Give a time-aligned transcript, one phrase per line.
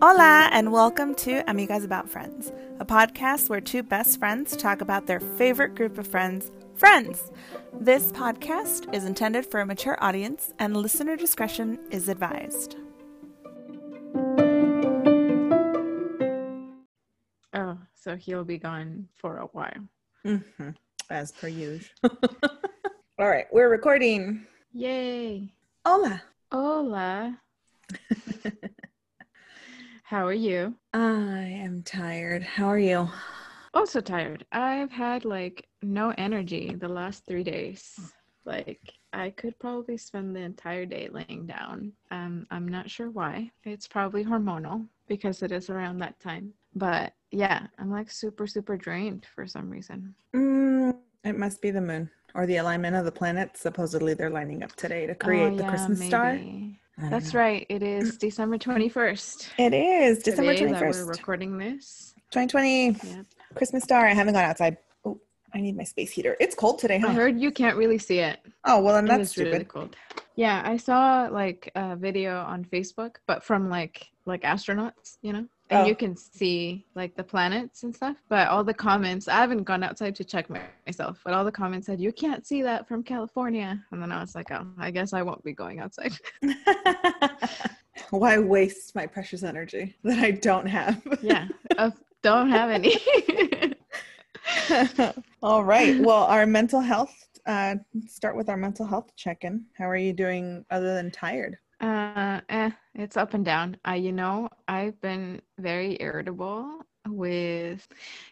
[0.00, 5.06] Hola, and welcome to Amigas About Friends, a podcast where two best friends talk about
[5.06, 7.30] their favorite group of friends, friends.
[7.78, 12.76] This podcast is intended for a mature audience, and listener discretion is advised.
[17.52, 19.86] Oh, so he'll be gone for a while.
[20.24, 20.70] Mm-hmm.
[21.10, 21.90] As per usual.
[23.18, 24.46] All right, we're recording.
[24.78, 25.52] Yay.
[25.84, 26.22] Hola.
[26.52, 27.40] Hola.
[30.04, 30.76] How are you?
[30.94, 32.44] I am tired.
[32.44, 33.08] How are you?
[33.74, 34.46] Also tired.
[34.52, 37.98] I've had like no energy the last three days.
[38.44, 41.92] Like I could probably spend the entire day laying down.
[42.12, 43.50] Um, I'm not sure why.
[43.64, 46.52] It's probably hormonal because it is around that time.
[46.76, 50.14] But yeah, I'm like super, super drained for some reason.
[50.36, 53.60] Mm, it must be the moon or the alignment of the planets.
[53.60, 56.34] Supposedly they're lining up today to oh, create Oh, the yeah, Christmas star.
[56.34, 56.78] maybe.
[57.00, 57.40] Don't That's know.
[57.40, 57.66] right.
[57.68, 59.48] It is December 21st.
[59.58, 62.14] It is December today twenty that we're recording this.
[62.32, 62.86] twenty twenty.
[62.90, 63.26] Yep.
[63.54, 64.06] Christmas star.
[64.06, 64.76] I haven't gone outside.
[65.04, 65.20] Oh,
[65.54, 66.36] I need my space heater.
[66.40, 67.08] It's cold today, huh?
[67.08, 68.40] I heard you can't really see it.
[68.64, 69.96] Oh well, It that's really cold.
[70.36, 75.46] Yeah, I saw like a video on Facebook, but from like like astronauts, you know,
[75.70, 75.86] and Oh.
[75.86, 78.16] you can see like the planets and stuff.
[78.28, 81.52] But all the comments, I haven't gone outside to check my, myself, but all the
[81.52, 84.90] comments said you can't see that from California, and then I was like, oh, I
[84.90, 86.12] guess I won't be going outside.
[88.10, 91.02] Why waste my precious energy that I don't have?
[91.22, 91.90] yeah, uh,
[92.22, 92.96] don't have any.
[95.42, 96.00] All right.
[96.00, 97.14] Well, our mental health.
[97.46, 99.64] Uh, start with our mental health check-in.
[99.76, 101.56] How are you doing other than tired?
[101.80, 103.76] Uh, eh, it's up and down.
[103.84, 107.86] I, you know, I've been very irritable with,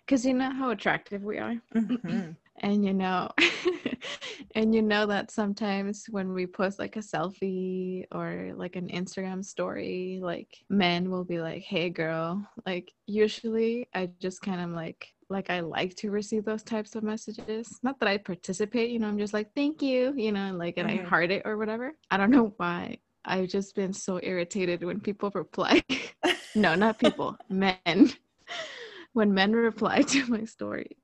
[0.09, 2.37] cause you know how attractive we are, Mhm.
[2.61, 3.31] and you know,
[4.57, 9.45] and you know that sometimes when we post like a selfie or like an Instagram
[9.45, 15.13] story, like men will be like, "Hey, girl," like usually I just kind of like.
[15.29, 17.81] Like I like to receive those types of messages.
[17.83, 19.09] Not that I participate, you know.
[19.09, 21.05] I'm just like, thank you, you know, and like, and I Mhm.
[21.05, 21.99] heart it or whatever.
[22.13, 22.99] I don't know why.
[23.27, 25.83] I've just been so irritated when people reply.
[26.55, 28.13] no, not people, men.
[29.13, 30.97] When men reply to my story,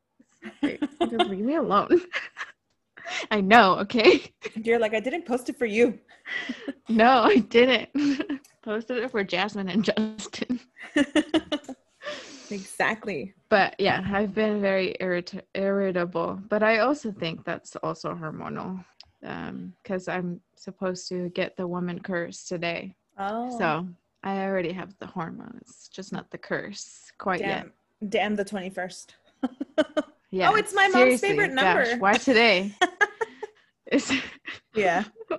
[0.63, 2.01] just leave me alone.
[3.31, 4.33] I know, okay?
[4.55, 5.99] You're like, I didn't post it for you.
[6.89, 7.89] No, I didn't.
[8.63, 10.61] Posted it for Jasmine and Justin.
[12.51, 13.35] exactly.
[13.49, 16.41] But yeah, I've been very irrit- irritable.
[16.49, 18.85] But I also think that's also hormonal
[19.23, 22.95] because I'm supposed to get the woman curse today.
[23.19, 23.57] Oh.
[23.59, 23.89] So
[24.23, 27.69] I already have the hormones, just not the curse quite yet.
[28.01, 29.07] damn, damn the 21st.
[30.33, 30.51] Yeah.
[30.51, 31.97] Oh, it's my mom's favorite gosh, number.
[31.99, 32.75] why today?
[34.75, 35.05] Yeah.
[35.31, 35.37] oh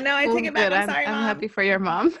[0.00, 0.70] no, I take it back.
[0.70, 1.22] good, I'm, sorry, I'm mom.
[1.22, 2.12] happy for your mom.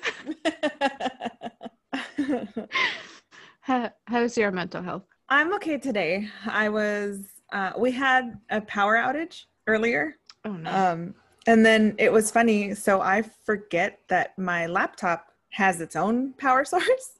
[3.60, 5.02] How, how's your mental health?
[5.28, 6.28] I'm okay today.
[6.46, 7.22] I was
[7.52, 10.16] uh we had a power outage earlier.
[10.44, 10.70] Oh no.
[10.70, 11.14] Um
[11.46, 16.64] and then it was funny, so I forget that my laptop has its own power
[16.72, 17.12] source.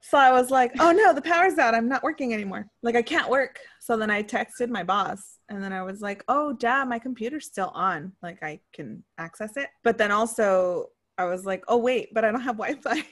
[0.00, 1.74] so I was like, "Oh no, the power's out.
[1.74, 2.66] I'm not working anymore.
[2.82, 6.22] Like I can't work." So then I texted my boss and then I was like,
[6.28, 8.12] "Oh, dad, my computer's still on.
[8.22, 12.30] Like I can access it." But then also I was like, "Oh wait, but I
[12.30, 13.02] don't have Wi-Fi."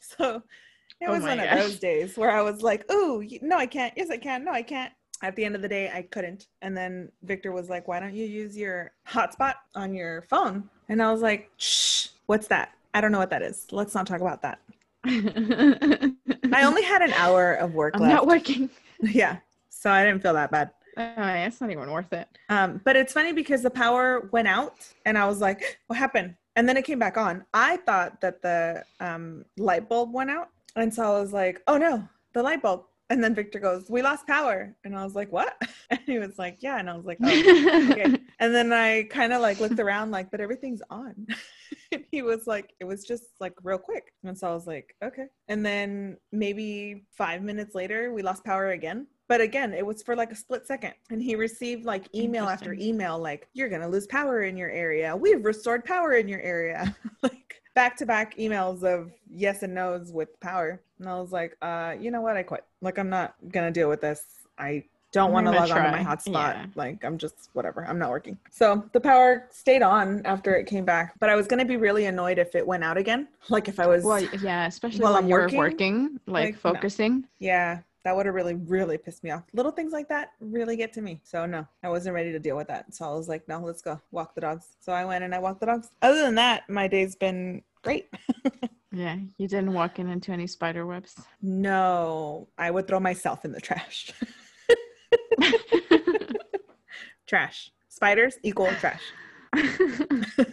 [0.00, 0.42] so
[1.00, 3.92] it Oh was one of those days where I was like, "Oh, no, I can't.
[3.96, 4.44] Yes, I can.
[4.44, 4.92] No, I can't."
[5.24, 6.48] At the end of the day, I couldn't.
[6.60, 11.02] And then Victor was like, "Why don't you use your hotspot on your phone?" And
[11.02, 12.74] I was like, "Shh, what's that?
[12.92, 13.66] I don't know what that is.
[13.72, 14.58] Let's not talk about that."
[15.06, 18.12] I only had an hour of work I'm left.
[18.12, 18.68] not working.
[19.00, 19.38] yeah,
[19.70, 20.72] so I didn't feel that bad.
[20.94, 22.28] Yeah, it's not even worth it.
[22.50, 24.74] Um, but it's funny because the power went out,
[25.06, 27.46] and I was like, "What happened?" And then it came back on.
[27.54, 31.78] I thought that the um, light bulb went out, and so I was like, "Oh
[31.78, 35.30] no, the light bulb!" And then Victor goes, "We lost power," and I was like,
[35.32, 35.54] "What?"
[35.90, 38.18] And he was like, "Yeah," and I was like, "Oh." okay.
[38.40, 41.26] And then I kind of like looked around, like, but everything's on.
[41.92, 44.12] and he was like, it was just like real quick.
[44.24, 45.26] And so I was like, okay.
[45.48, 49.06] And then maybe five minutes later, we lost power again.
[49.28, 50.94] But again, it was for like a split second.
[51.10, 54.70] And he received like email after email, like, you're going to lose power in your
[54.70, 55.16] area.
[55.16, 56.94] We've restored power in your area.
[57.22, 60.80] like back to back emails of yes and no's with power.
[60.98, 62.36] And I was like, uh, you know what?
[62.36, 62.64] I quit.
[62.80, 64.24] Like, I'm not going to deal with this.
[64.58, 66.04] I don't want to log on to my try.
[66.04, 66.32] hotspot.
[66.32, 66.66] Yeah.
[66.74, 67.86] Like I'm just whatever.
[67.86, 68.36] I'm not working.
[68.50, 72.06] So the power stayed on after it came back, but I was gonna be really
[72.06, 73.28] annoyed if it went out again.
[73.48, 76.58] Like if I was Well, yeah, especially While when I'm working, working, like, like, no.
[76.72, 77.24] focusing.
[77.38, 77.80] yeah.
[78.04, 79.42] That would have really, really pissed me off.
[79.54, 81.20] Little things like that really get to me.
[81.24, 82.94] So no, I wasn't ready to deal with that.
[82.94, 84.76] So I was like, no, let's go walk the dogs.
[84.80, 85.90] So I went and I walked the dogs.
[86.02, 88.08] Other than that, my day's been great.
[88.96, 91.20] Yeah, you didn't walk in into any spider webs.
[91.42, 94.12] no, I would throw myself in the trash.
[97.26, 97.72] trash.
[97.88, 99.02] Spiders equal trash.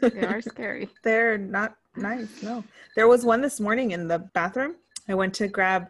[0.01, 0.89] they are scary.
[1.03, 2.41] They're not nice.
[2.41, 2.63] No.
[2.95, 4.75] There was one this morning in the bathroom.
[5.09, 5.87] I went to grab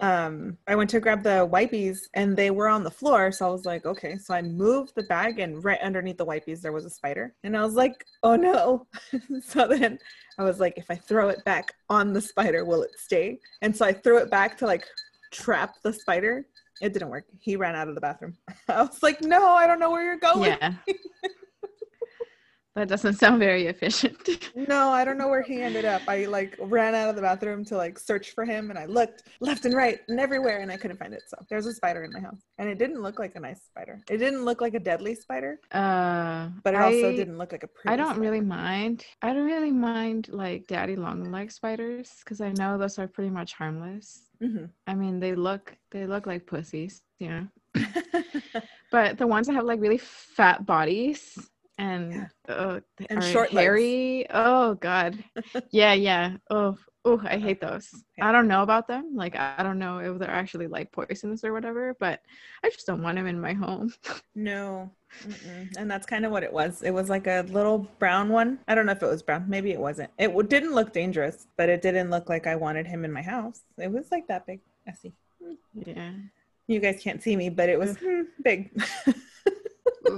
[0.00, 3.30] um I went to grab the wipies and they were on the floor.
[3.32, 4.16] So I was like, okay.
[4.16, 7.34] So I moved the bag and right underneath the wipies there was a spider.
[7.44, 8.86] And I was like, oh no.
[9.42, 9.98] so then
[10.38, 13.38] I was like, if I throw it back on the spider, will it stay?
[13.62, 14.84] And so I threw it back to like
[15.30, 16.46] trap the spider.
[16.80, 17.26] It didn't work.
[17.38, 18.36] He ran out of the bathroom.
[18.68, 20.56] I was like, no, I don't know where you're going.
[20.60, 20.74] Yeah.
[22.74, 24.18] that doesn't sound very efficient.
[24.68, 26.02] No, I don't know where he ended up.
[26.08, 29.24] I like ran out of the bathroom to like search for him and I looked
[29.40, 31.22] left and right and everywhere and I couldn't find it.
[31.26, 32.40] So there's a spider in my house.
[32.58, 34.00] And it didn't look like a nice spider.
[34.08, 37.66] It didn't look like a deadly spider, Uh, but it also didn't look like a
[37.68, 38.20] pretty I don't spider.
[38.20, 39.04] really mind.
[39.22, 43.30] I don't really mind like daddy long leg spiders because I know those are pretty
[43.30, 44.30] much harmless.
[44.42, 44.70] Mhm.
[44.86, 47.46] I mean, they look they look like pussies, you know.
[48.90, 51.36] But the ones that have like really fat bodies
[51.78, 52.54] and Yeah.
[52.54, 53.64] uh, they And are short legs.
[53.64, 54.26] hairy.
[54.30, 55.22] Oh god.
[55.70, 56.36] yeah, yeah.
[56.50, 57.88] Oh, oh, I hate those.
[58.16, 58.28] Yeah.
[58.28, 59.12] I don't know about them.
[59.14, 62.20] Like I don't know if they're actually like poisonous or whatever, but
[62.64, 63.92] I just don't want them in my home.
[64.34, 64.90] no.
[65.26, 65.68] Mm-mm.
[65.76, 66.82] And that's kind of what it was.
[66.82, 68.58] It was like a little brown one.
[68.66, 69.44] I don't know if it was brown.
[69.48, 70.10] Maybe it wasn't.
[70.18, 73.22] It w- didn't look dangerous, but it didn't look like I wanted him in my
[73.22, 73.60] house.
[73.78, 74.60] It was like that big.
[74.88, 75.14] I see.
[75.74, 76.10] yeah.
[76.66, 78.70] You guys can't see me, but it was hmm, big.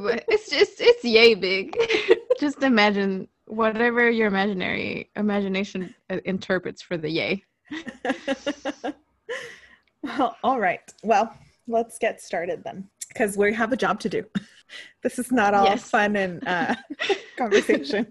[0.03, 1.77] But it's just it's yay big.
[2.41, 7.45] just imagine whatever your imaginary imagination uh, interprets for the yay.
[10.03, 10.93] well, all right.
[11.03, 11.33] Well,
[11.67, 14.25] let's get started then, because we have a job to do.
[15.05, 15.89] This is not all Yes.
[15.89, 16.75] fun and uh,
[17.39, 18.11] conversation.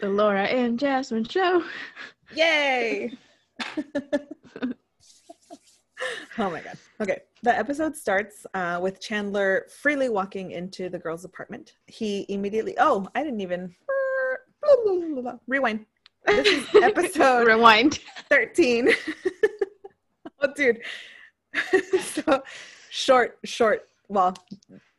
[0.00, 1.62] The Laura and Jasmine show.
[2.34, 3.12] Yay!
[6.38, 6.78] Oh my god.
[7.00, 7.20] Okay.
[7.42, 11.72] The episode starts uh, with Chandler freely walking into the girl's apartment.
[11.86, 12.74] He immediately.
[12.78, 13.74] Oh, I didn't even.
[15.46, 15.86] Rewind.
[16.26, 17.98] This is episode Rewind.
[18.28, 18.90] 13.
[20.40, 20.80] oh, dude.
[22.00, 22.42] so
[22.90, 24.34] short, short, well,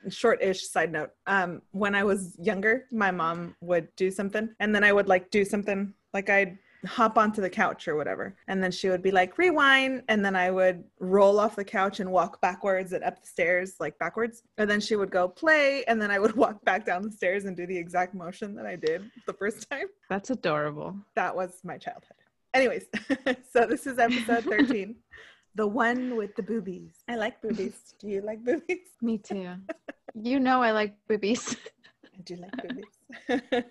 [0.09, 1.11] short-ish side note.
[1.27, 5.31] Um, when I was younger, my mom would do something and then I would like
[5.31, 8.35] do something like I'd hop onto the couch or whatever.
[8.47, 10.03] And then she would be like, rewind.
[10.09, 13.75] And then I would roll off the couch and walk backwards and up the stairs,
[13.79, 14.43] like backwards.
[14.57, 15.83] And then she would go play.
[15.87, 18.65] And then I would walk back down the stairs and do the exact motion that
[18.65, 20.95] I did the first time That's adorable.
[21.15, 22.17] that was my childhood.
[22.53, 22.85] Anyways,
[23.51, 24.95] so this is episode 13.
[25.55, 26.91] the one with the boobies.
[27.07, 27.95] I like boobies.
[27.99, 28.89] Do you like boobies?
[29.01, 29.55] Me too.
[30.13, 31.55] You know I like boobies.
[32.15, 33.63] I do like boobies.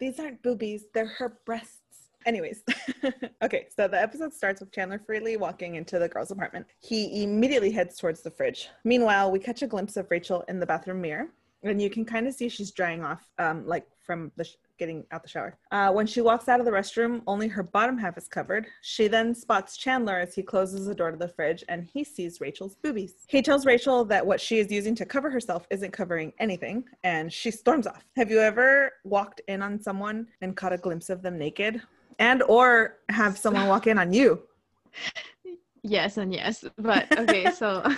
[0.00, 1.80] These aren't boobies, they're her breasts.
[2.26, 2.64] Anyways,
[3.42, 6.66] okay, so the episode starts with Chandler freely walking into the girl's apartment.
[6.80, 8.68] He immediately heads towards the fridge.
[8.82, 11.28] Meanwhile, we catch a glimpse of Rachel in the bathroom mirror,
[11.62, 15.04] and you can kind of see she's drying off, um, like from the sh- getting
[15.12, 15.56] out the shower.
[15.70, 18.66] Uh, when she walks out of the restroom, only her bottom half is covered.
[18.82, 22.40] She then spots Chandler as he closes the door to the fridge, and he sees
[22.40, 23.14] Rachel's boobies.
[23.28, 27.32] He tells Rachel that what she is using to cover herself isn't covering anything, and
[27.32, 28.04] she storms off.
[28.16, 31.80] Have you ever walked in on someone and caught a glimpse of them naked?
[32.18, 34.42] And or have someone walk in on you?
[35.88, 36.64] Yes and yes.
[36.78, 37.88] But okay, so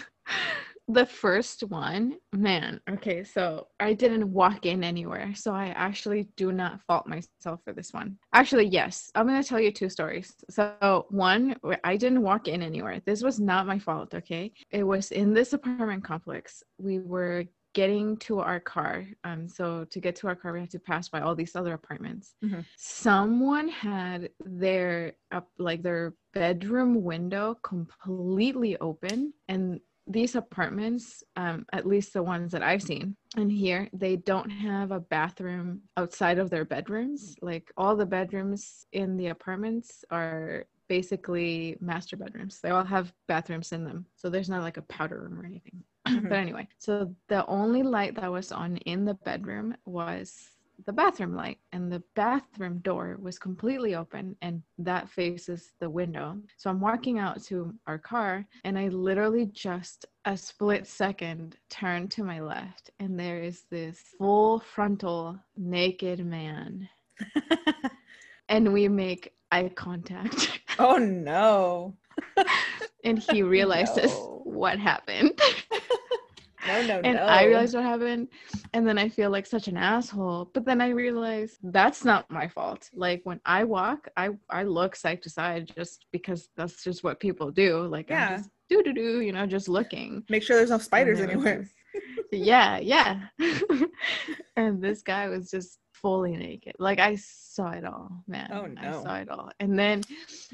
[0.88, 5.32] the first one, man, okay, so I didn't walk in anywhere.
[5.34, 8.18] So I actually do not fault myself for this one.
[8.34, 9.10] Actually, yes.
[9.14, 10.34] I'm going to tell you two stories.
[10.50, 13.00] So, one, I didn't walk in anywhere.
[13.06, 14.52] This was not my fault, okay?
[14.70, 16.62] It was in this apartment complex.
[16.78, 17.44] We were
[17.80, 18.94] getting to our car.
[19.28, 21.75] Um so to get to our car we had to pass by all these other
[21.80, 22.26] apartments.
[22.44, 22.62] Mhm.
[22.76, 24.20] Someone had
[24.64, 24.92] their
[25.37, 26.04] up like their
[26.40, 29.18] bedroom window completely open
[29.52, 29.64] and
[30.16, 31.04] these apartments
[31.42, 33.06] um at least the ones that i've seen
[33.40, 35.68] and here they don't have a bathroom
[36.00, 37.20] outside of their bedrooms
[37.50, 43.73] like all the bedrooms in the apartments are basically master bedrooms they all have bathrooms
[43.76, 45.78] in them so there's not like a powder room or anything.
[46.07, 46.28] Mm-hmm.
[46.28, 50.50] but anyway so the only light that was on in the bedroom was
[50.87, 56.38] the bathroom light and the bathroom door was completely open and that faces the window
[56.57, 62.07] so i'm walking out to our car and i literally just a split second turn
[62.09, 66.88] to my left and there is this full frontal naked man
[68.49, 71.97] and we make eye contact oh no.
[73.05, 74.38] and he realizes No.
[74.49, 75.40] What happened.
[76.67, 77.23] No, no, and no.
[77.23, 78.28] I realized what happened.
[78.75, 80.50] And then I feel like such an asshole.
[80.52, 82.90] But then I realize that's not my fault.
[82.93, 87.21] Like when I walk, I I look side to side just because that's just what
[87.21, 87.87] people do.
[87.87, 88.43] Like Yeah.
[88.69, 90.25] Do do do, you know, just looking.
[90.28, 91.69] Make sure there's no spiders And it was anywhere.
[92.33, 93.21] yeah, yeah.
[94.57, 96.75] and this guy was just fully naked.
[96.78, 98.50] Like I saw it all, man.
[98.52, 98.81] Oh, no.
[98.81, 99.50] I saw it all.
[99.61, 100.02] And then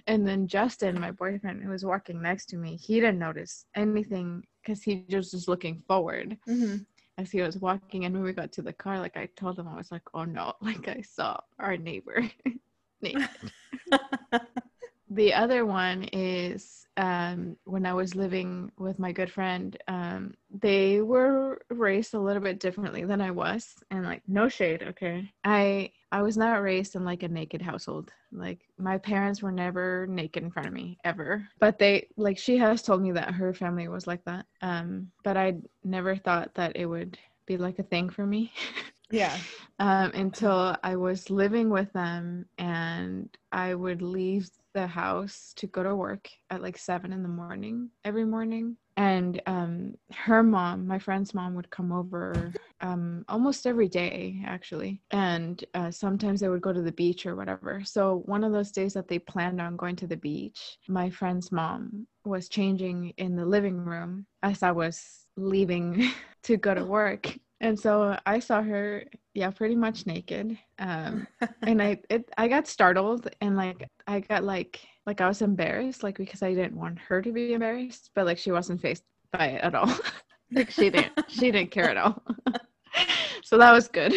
[0.06, 4.44] and then Justin, my boyfriend who was walking next to me, he didn't notice anything
[4.62, 6.86] because he just was looking forward Mhm.
[7.18, 8.04] as he was walking.
[8.04, 10.24] And when we got to the car, like I told him, I was like, oh
[10.24, 12.28] no, like I saw our neighbor
[13.02, 13.28] naked.
[15.10, 21.00] the other one is um, when I was living with my good friend, um, they
[21.00, 25.32] were raised a little bit differently than I was, and like no shade, okay.
[25.42, 28.12] I I was not raised in like a naked household.
[28.30, 31.48] Like my parents were never naked in front of me ever.
[31.58, 34.46] But they like she has told me that her family was like that.
[34.62, 38.52] Um, but I never thought that it would be like a thing for me.
[39.10, 39.36] yeah.
[39.78, 45.82] um, until I was living with them and I would leave the house to go
[45.82, 48.76] to work at like seven in the morning every morning.
[48.96, 55.00] And um, her mom, my friend's mom, would come over um, almost every day, actually.
[55.10, 57.82] And uh, sometimes they would go to the beach or whatever.
[57.84, 61.50] So, one of those days that they planned on going to the beach, my friend's
[61.50, 66.10] mom was changing in the living room as I was leaving
[66.44, 67.36] to go to work.
[67.64, 70.58] And so I saw her, yeah, pretty much naked.
[70.78, 71.26] Um,
[71.62, 76.02] and I, it, I got startled and like, I got like, like I was embarrassed,
[76.02, 79.46] like because I didn't want her to be embarrassed, but like she wasn't faced by
[79.46, 79.90] it at all.
[80.52, 82.22] like she didn't, she didn't care at all.
[83.42, 84.12] so that was good.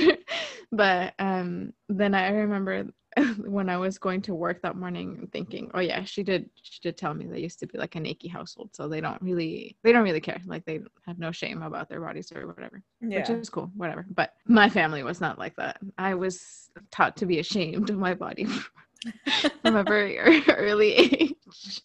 [0.73, 2.87] but um, then I remember
[3.45, 6.97] when I was going to work that morning thinking, oh yeah, she did she did
[6.97, 8.69] tell me they used to be like a naked household.
[8.73, 10.41] So they don't really they don't really care.
[10.45, 12.83] Like they have no shame about their bodies or whatever.
[13.01, 13.19] Yeah.
[13.19, 14.05] Which is cool, whatever.
[14.09, 15.79] But my family was not like that.
[15.97, 18.45] I was taught to be ashamed of my body
[19.61, 21.81] from a very early age.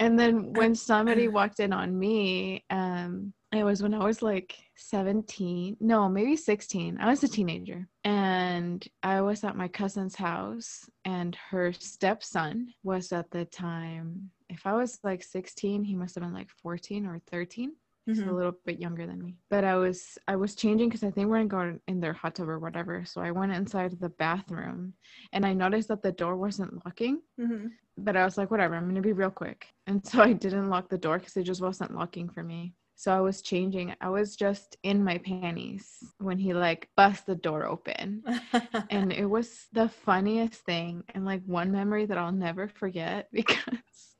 [0.00, 4.56] and then when somebody walked in on me, um, it was when I was like
[4.76, 6.98] 17, no, maybe 16.
[7.00, 7.88] I was a teenager.
[8.06, 14.64] And I was at my cousin's house, and her stepson was at the time, if
[14.64, 17.72] I was like 16, he must have been like 14 or 13
[18.06, 18.34] he's a Mhm.
[18.36, 19.36] little bit younger than me.
[19.50, 22.36] But i was i was changing because i think we're gonna go in their hot
[22.36, 23.04] tub or whatever.
[23.04, 24.94] So i went inside the bathroom
[25.32, 27.22] and i noticed that the door wasn't locking.
[27.40, 27.72] Mhm.
[27.98, 29.66] but i was like whatever i'm gonna be real quick.
[29.88, 33.12] And so i didn't lock the door because it just wasn't locking for me so
[33.12, 35.86] i was changing i was just in my panties
[36.18, 38.22] when he like bust the door open.
[38.90, 44.16] And it was the funniest thing and like one memory that I'll never forget because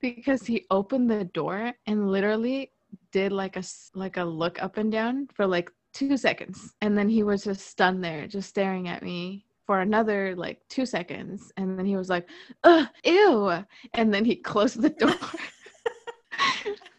[0.00, 2.72] because he opened the door and literally
[3.12, 3.62] did like a
[3.94, 6.74] like a look up and down for like 2 seconds.
[6.80, 10.86] And then he was just stunned there just staring at me for another like 2
[10.86, 11.52] seconds.
[11.56, 12.28] And then he was like
[12.64, 13.64] Ugh, ew.
[13.94, 15.14] And then he closed the door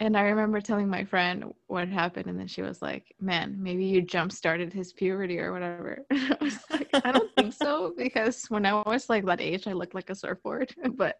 [0.00, 3.84] and I remember telling my friend what happened, and then she was like, "Man, maybe
[3.84, 8.46] you jump started his puberty or whatever." I was like, "I don't think so," because
[8.48, 10.74] when I was like that age, I looked like a surfboard.
[10.96, 11.16] But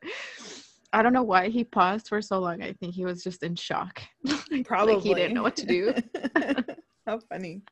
[0.93, 2.63] I don't know why he paused for so long.
[2.63, 4.03] I think he was just in shock.
[4.65, 4.95] Probably.
[4.95, 5.95] like he didn't know what to do.
[7.07, 7.63] How funny.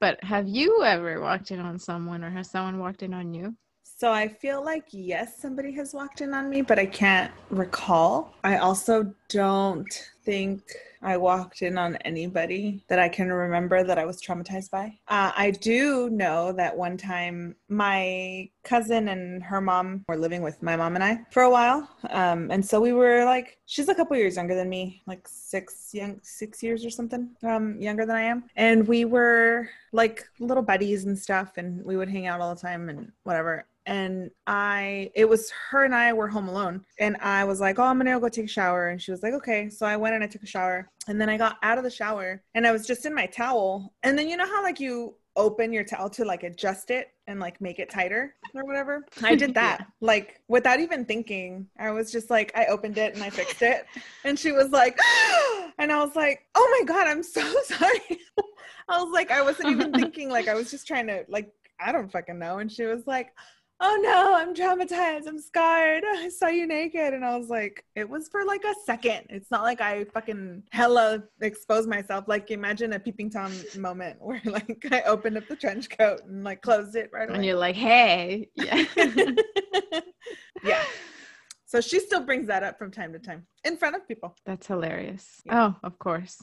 [0.00, 3.56] But have you ever walked in on someone, or has someone walked in on you?
[4.04, 8.34] So I feel like yes, somebody has walked in on me, but I can't recall.
[8.44, 9.88] I also don't
[10.26, 10.60] think
[11.00, 14.98] I walked in on anybody that I can remember that I was traumatized by.
[15.08, 20.62] Uh, I do know that one time my cousin and her mom were living with
[20.62, 23.94] my mom and I for a while, um, and so we were like, she's a
[23.94, 28.16] couple years younger than me, like six young six years or something um, younger than
[28.16, 32.42] I am, and we were like little buddies and stuff, and we would hang out
[32.42, 36.84] all the time and whatever and I it was her and I were home alone
[36.98, 39.22] and I was like, "Oh, I'm going to go take a shower." And she was
[39.22, 40.88] like, "Okay." So I went and I took a shower.
[41.06, 43.92] And then I got out of the shower and I was just in my towel.
[44.02, 47.40] And then you know how like you open your towel to like adjust it and
[47.40, 49.04] like make it tighter or whatever?
[49.22, 49.80] I did that.
[49.80, 49.86] Yeah.
[50.00, 51.66] Like without even thinking.
[51.78, 53.84] I was just like I opened it and I fixed it.
[54.24, 54.98] and she was like
[55.78, 58.18] and I was like, "Oh my god, I'm so sorry."
[58.88, 61.50] I was like I wasn't even thinking like I was just trying to like
[61.80, 62.58] I don't fucking know.
[62.58, 63.32] And she was like,
[63.84, 65.26] oh no, I'm traumatized.
[65.26, 66.04] I'm scarred.
[66.16, 67.14] I saw you naked.
[67.14, 69.26] And I was like, it was for like a second.
[69.28, 72.24] It's not like I fucking hella exposed myself.
[72.26, 76.44] Like imagine a peeping Tom moment where like I opened up the trench coat and
[76.44, 77.36] like closed it right away.
[77.36, 78.84] And you're like, "Hey, yeah."
[80.64, 80.82] yeah.
[81.66, 84.34] So she still brings that up from time to time in front of people.
[84.46, 85.40] That's hilarious.
[85.44, 85.72] Yeah.
[85.72, 86.42] Oh, of course.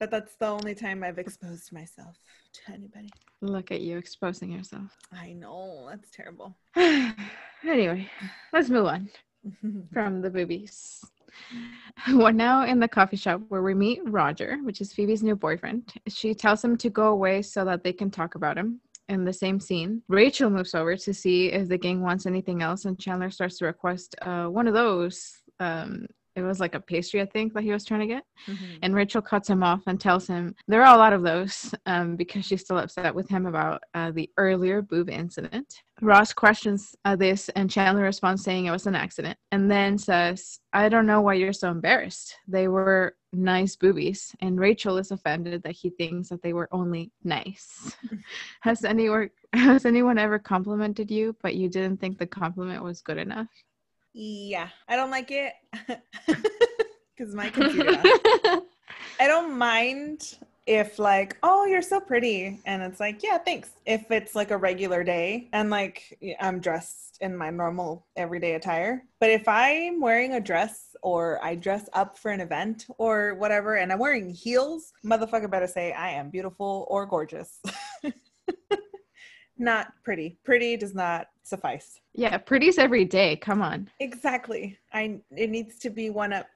[0.00, 2.16] But that's the only time I've exposed myself
[2.52, 3.10] to anybody.
[3.40, 4.96] Look at you exposing yourself.
[5.12, 6.56] I know that's terrible.
[6.76, 8.10] anyway,
[8.52, 9.08] let's move on
[9.92, 11.04] from the boobies.
[12.12, 15.92] We're now in the coffee shop where we meet Roger, which is Phoebe's new boyfriend.
[16.08, 18.80] She tells him to go away so that they can talk about him.
[19.08, 22.84] In the same scene, Rachel moves over to see if the gang wants anything else,
[22.84, 25.32] and Chandler starts to request uh, one of those.
[25.60, 28.24] Um, it was like a pastry, I think, that he was trying to get.
[28.46, 28.78] Mhm.
[28.82, 32.16] And Rachel cuts him off and tells him there are a lot of those um,
[32.16, 35.82] because she's still upset with him about uh, the earlier boob incident.
[36.00, 40.60] Ross questions uh, this, and Chandler responds saying it was an accident, and then says,
[40.72, 42.36] I don't know why you're so embarrassed.
[42.46, 44.34] They were nice boobies.
[44.40, 47.96] And Rachel is offended that he thinks that they were only nice.
[48.60, 53.18] has, anyone, has anyone ever complimented you, but you didn't think the compliment was good
[53.18, 53.48] enough?
[54.20, 55.52] Yeah, I don't like it
[56.26, 57.92] because my computer.
[59.20, 63.70] I don't mind if like, oh, you're so pretty, and it's like, yeah, thanks.
[63.86, 69.04] If it's like a regular day and like i'm dressed in my normal everyday attire,
[69.20, 73.76] but if I'm wearing a dress or I dress up for an event or whatever,
[73.76, 77.60] and I'm wearing heels, motherfucker better say I am beautiful or gorgeous.
[79.58, 80.38] not pretty.
[80.44, 82.00] Pretty does not suffice.
[82.14, 83.36] yeah, pretty's every day.
[83.36, 83.88] Come on.
[84.00, 84.78] Exactly.
[84.92, 86.46] I it needs to be one up.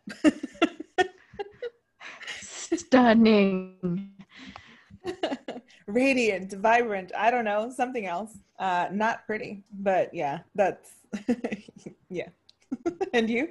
[2.40, 4.10] Stunning.
[5.86, 8.38] Radiant, vibrant, I don't know, something else.
[8.58, 10.90] Uh not pretty, but yeah, that's
[12.08, 12.28] yeah.
[13.12, 13.48] and you?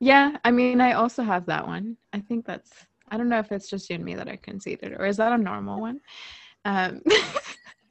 [0.00, 1.96] yeah, I mean, I also have that one.
[2.12, 2.70] I think that's,
[3.10, 5.32] I don't know if it's just you and me that are conceited, or is that
[5.32, 6.00] a normal one?
[6.64, 7.00] Um,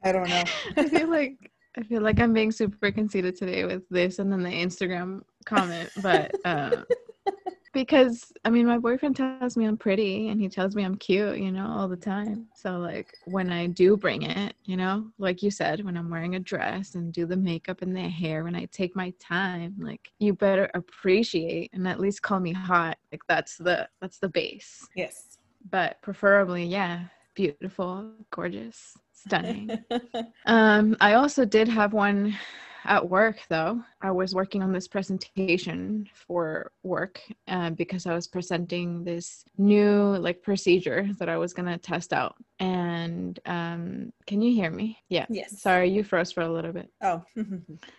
[0.06, 0.44] I don't know.
[0.78, 4.44] I feel like I feel like I'm being super conceited today with this and then
[4.44, 6.84] the Instagram comment, but uh,
[7.74, 11.38] because I mean, my boyfriend tells me I'm pretty and he tells me I'm cute,
[11.38, 12.48] you know, all the time.
[12.56, 16.36] So like when I do bring it, you know, like you said, when I'm wearing
[16.36, 20.12] a dress and do the makeup and the hair, when I take my time, like
[20.20, 22.98] you better appreciate and at least call me hot.
[23.12, 24.88] Like that's the that's the base.
[24.96, 25.40] Yes.
[25.70, 28.96] But preferably, yeah, beautiful, gorgeous,
[29.28, 29.84] stunning.
[30.48, 32.38] Um, I also did have one
[32.86, 33.82] at work though.
[34.02, 40.18] I was working on this presentation for work uh, because I was presenting this new
[40.18, 42.36] like procedure that I was gonna test out.
[42.60, 45.00] And um, can you hear me?
[45.10, 45.26] Yeah.
[45.30, 45.62] yes.
[45.62, 46.90] Sorry, you froze for a little bit.
[47.02, 47.24] Oh.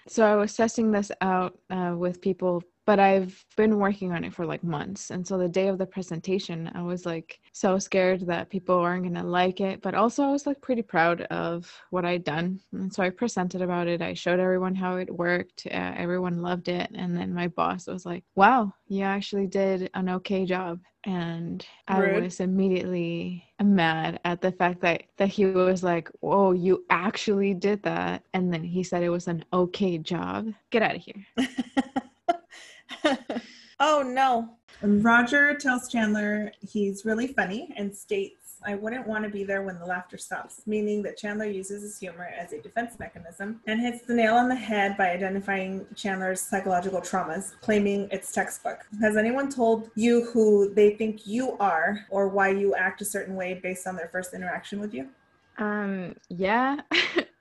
[0.09, 4.33] So I was testing this out uh, with people, but I've been working on it
[4.33, 5.11] for like months.
[5.11, 9.03] And so the day of the presentation, I was like so scared that people aren't
[9.03, 9.83] going to like it.
[9.83, 12.61] But also, I was like pretty proud of what I'd done.
[12.73, 14.01] And so I presented about it.
[14.01, 15.67] I showed everyone how it worked.
[15.67, 16.89] Uh, everyone loved it.
[16.95, 20.79] And then my boss was like, wow, you actually did an okay job.
[21.03, 22.25] And I Rude.
[22.25, 27.85] was immediately mad at the fact that that he was like, "Oh, you actually did
[27.85, 30.49] that," and then he said it was an okay job.
[30.71, 31.25] Get out of here.
[33.81, 34.51] oh no.
[34.83, 39.79] Roger tells Chandler he's really funny and states, I wouldn't want to be there when
[39.79, 44.03] the laughter stops, meaning that Chandler uses his humor as a defense mechanism and hits
[44.03, 48.81] the nail on the head by identifying Chandler's psychological traumas, claiming it's textbook.
[49.01, 53.37] Has anyone told you who they think you are or why you act a certain
[53.37, 55.09] way based on their first interaction with you?
[55.59, 56.81] Um, yeah.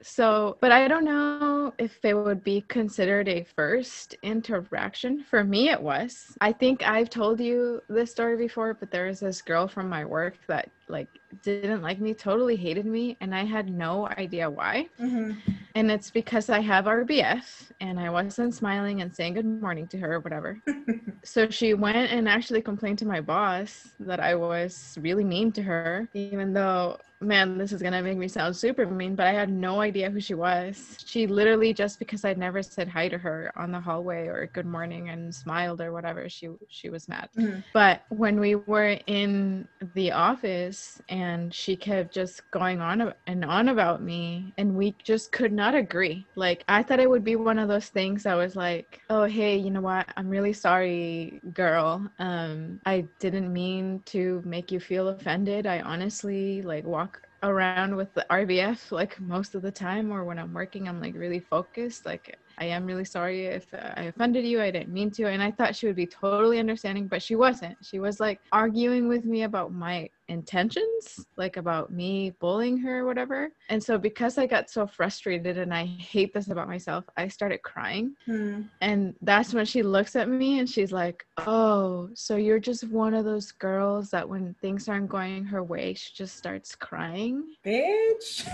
[0.08, 5.24] so, but I don't know if it would be considered a first interaction.
[5.24, 6.38] For me, it was.
[6.42, 10.06] I think I've told you this story before, but there was this girl from my
[10.06, 11.08] work that like
[11.42, 14.88] didn't like me, totally hated me, and I had no idea why.
[15.02, 15.40] Mm-hmm.
[15.74, 19.98] And it's because I have RBF and I wasn't smiling and saying good morning to
[19.98, 20.60] her or whatever.
[21.24, 25.64] so she went and actually complained to my boss that I was really mean to
[25.64, 29.34] her, even though, man, this is going to make me sound super mean, but I
[29.34, 30.98] had no idea who she was.
[31.06, 34.66] She literally, just because I'd never said hi to her on the hallway or good
[34.66, 37.30] morning and smiled or whatever, she, she was mad.
[37.38, 37.64] Mhm.
[37.74, 43.70] But when we were in the office and she kept just going on and on
[43.70, 46.28] about me, and we just could not agree.
[46.36, 49.58] Like, I thought it would be one of those things that was like, oh, hey,
[49.58, 50.08] you know what?
[50.18, 52.08] I'm really sorry, girl.
[52.20, 55.66] Um, I didn't mean to make you feel offended.
[55.68, 57.15] I honestly, like, walk
[57.46, 61.16] around with the RBF like most of the time, or when I'm working, I'm like
[61.16, 62.06] really focused.
[62.06, 64.62] Like, I am really sorry if I offended you.
[64.62, 65.28] I didn't mean to.
[65.28, 67.78] And I thought she would be totally understanding, but she wasn't.
[67.82, 73.06] She was like arguing with me about my intentions, like about me bullying her or
[73.06, 73.50] whatever.
[73.70, 77.62] And so because I got so frustrated and I hate this about myself, I started
[77.64, 78.16] crying.
[78.26, 78.64] Hmm.
[78.82, 83.14] And that's when she looks at me and she's like, Oh, so you're just one
[83.14, 87.56] of those girls that when things aren't going her way, she just starts crying.
[87.66, 88.48] Bitch.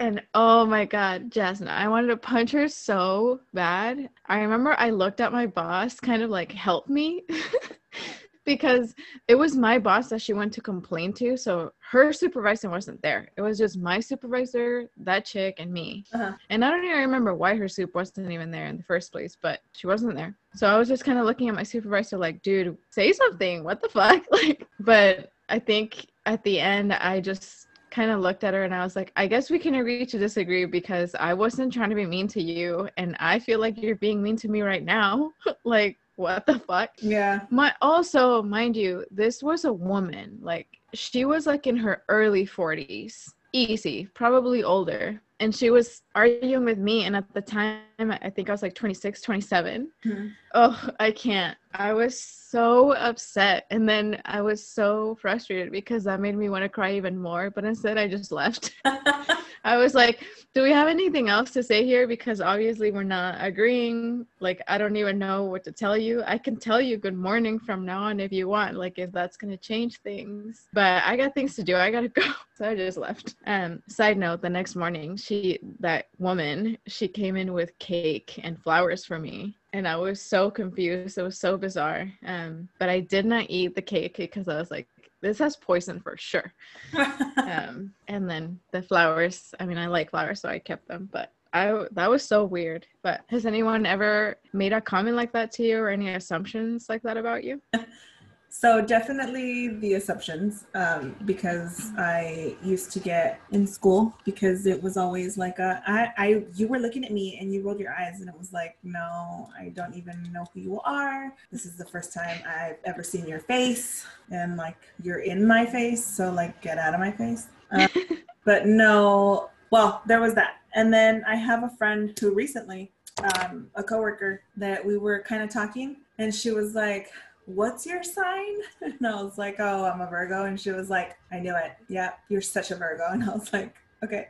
[0.00, 4.08] And oh my God, Jasmine, I wanted to punch her so bad.
[4.26, 7.22] I remember I looked at my boss, kind of like, help me.
[8.44, 8.94] because
[9.28, 11.36] it was my boss that she went to complain to.
[11.36, 13.28] So her supervisor wasn't there.
[13.36, 16.04] It was just my supervisor, that chick, and me.
[16.12, 16.32] Uh-huh.
[16.50, 19.36] And I don't even remember why her soup wasn't even there in the first place,
[19.40, 20.36] but she wasn't there.
[20.54, 23.64] So I was just kind of looking at my supervisor like, dude, say something.
[23.64, 24.24] What the fuck?
[24.34, 28.74] Like, but I think at the end, I just kind of looked at her and
[28.74, 31.94] I was like, I guess we can agree to disagree because I wasn't trying to
[31.94, 32.88] be mean to you.
[32.96, 35.30] And I feel like you're being mean to me right now.
[35.64, 36.90] like, what the fuck?
[36.98, 37.42] Yeah.
[37.50, 40.38] My also, mind you, this was a woman.
[40.42, 43.32] Like she was like in her early 40s.
[43.52, 45.20] Easy, probably older.
[45.38, 48.74] And she was arguing with me and at the time I think I was like
[48.74, 49.90] 26, 27.
[50.02, 50.26] Hmm.
[50.54, 51.56] Oh, I can't.
[51.74, 56.62] I was so upset and then I was so frustrated because that made me want
[56.62, 58.74] to cry even more, but instead I just left.
[59.64, 62.06] I was like, do we have anything else to say here?
[62.06, 64.26] Because obviously we're not agreeing.
[64.38, 66.22] Like, I don't even know what to tell you.
[66.26, 69.38] I can tell you good morning from now on if you want, like, if that's
[69.38, 70.68] going to change things.
[70.72, 71.76] But I got things to do.
[71.76, 72.30] I got to go.
[72.56, 73.36] So I just left.
[73.46, 78.62] Um, side note, the next morning, she, that woman, she came in with cake and
[78.62, 79.56] flowers for me.
[79.74, 81.18] And I was so confused.
[81.18, 82.10] It was so bizarre.
[82.24, 84.88] Um, but I did not eat the cake because I was like,
[85.20, 86.52] this has poison for sure
[87.38, 91.32] um, and then the flowers i mean i like flowers so i kept them but
[91.54, 95.62] i that was so weird but has anyone ever made a comment like that to
[95.62, 97.58] you or any assumptions like that about you
[98.56, 104.96] So definitely the assumptions, um, because I used to get in school because it was
[104.96, 108.20] always like a, I, I, you were looking at me and you rolled your eyes
[108.20, 111.34] and it was like, no, I don't even know who you are.
[111.50, 115.66] This is the first time I've ever seen your face, and like you're in my
[115.66, 117.48] face, so like get out of my face.
[117.72, 117.88] Um,
[118.44, 122.92] but no, well, there was that, and then I have a friend who recently,
[123.34, 127.10] um, a coworker that we were kind of talking, and she was like
[127.46, 128.56] what's your sign?
[128.82, 130.44] And I was like, oh, I'm a Virgo.
[130.44, 131.72] And she was like, I knew it.
[131.88, 133.04] Yeah, you're such a Virgo.
[133.10, 134.28] And I was like, okay.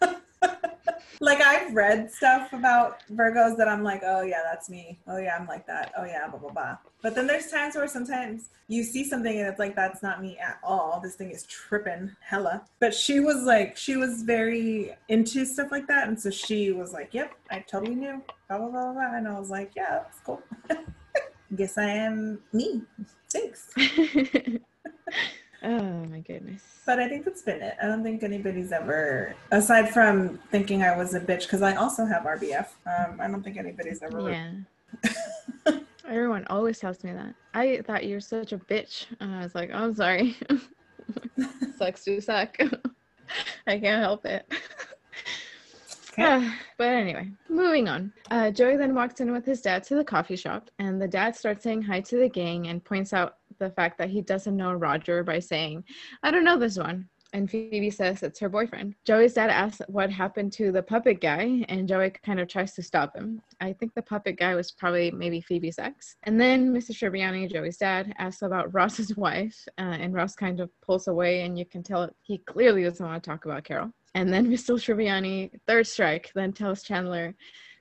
[1.20, 4.98] like I've read stuff about Virgos that I'm like, oh yeah, that's me.
[5.06, 5.92] Oh yeah, I'm like that.
[5.96, 6.76] Oh yeah, blah blah blah.
[7.02, 10.38] But then there's times where sometimes you see something and it's like that's not me
[10.38, 11.00] at all.
[11.02, 12.64] This thing is tripping hella.
[12.80, 16.92] But she was like, she was very into stuff like that, and so she was
[16.92, 18.22] like, yep, I totally knew.
[18.48, 19.14] Blah blah blah blah.
[19.16, 20.42] And I was like, yeah, that's cool.
[21.54, 22.82] Guess I am me.
[23.30, 23.70] Thanks.
[25.62, 27.74] oh my goodness But I think that's been it.
[27.82, 32.04] I don't think anybody's ever, aside from thinking I was a bitch, because I also
[32.04, 32.66] have RBF.
[32.86, 34.30] Um, I don't think anybody's ever.
[34.30, 34.50] yeah
[36.08, 39.70] everyone always tells me that i thought you're such a bitch and i was like
[39.72, 40.36] oh, i'm sorry
[41.76, 42.56] sucks to suck
[43.66, 44.50] i can't help it
[46.78, 48.12] But anyway, moving on.
[48.30, 51.34] Uh, Joey then walks in with his dad to the coffee shop, and the dad
[51.34, 54.72] starts saying hi to the gang and points out the fact that he doesn't know
[54.74, 55.84] Roger by saying,
[56.22, 57.08] I don't know this one.
[57.32, 58.94] And Phoebe says it's her boyfriend.
[59.04, 62.82] Joey's dad asks what happened to the puppet guy, and Joey kind of tries to
[62.82, 63.42] stop him.
[63.60, 66.16] I think the puppet guy was probably maybe Phoebe's ex.
[66.22, 66.92] And then Mr.
[66.92, 71.58] Tribbiani, Joey's dad, asks about Ross's wife, uh, and Ross kind of pulls away, and
[71.58, 73.92] you can tell he clearly doesn't want to talk about Carol.
[74.16, 74.74] And then Mr.
[74.74, 77.34] Tribbiani, third strike, then tells Chandler,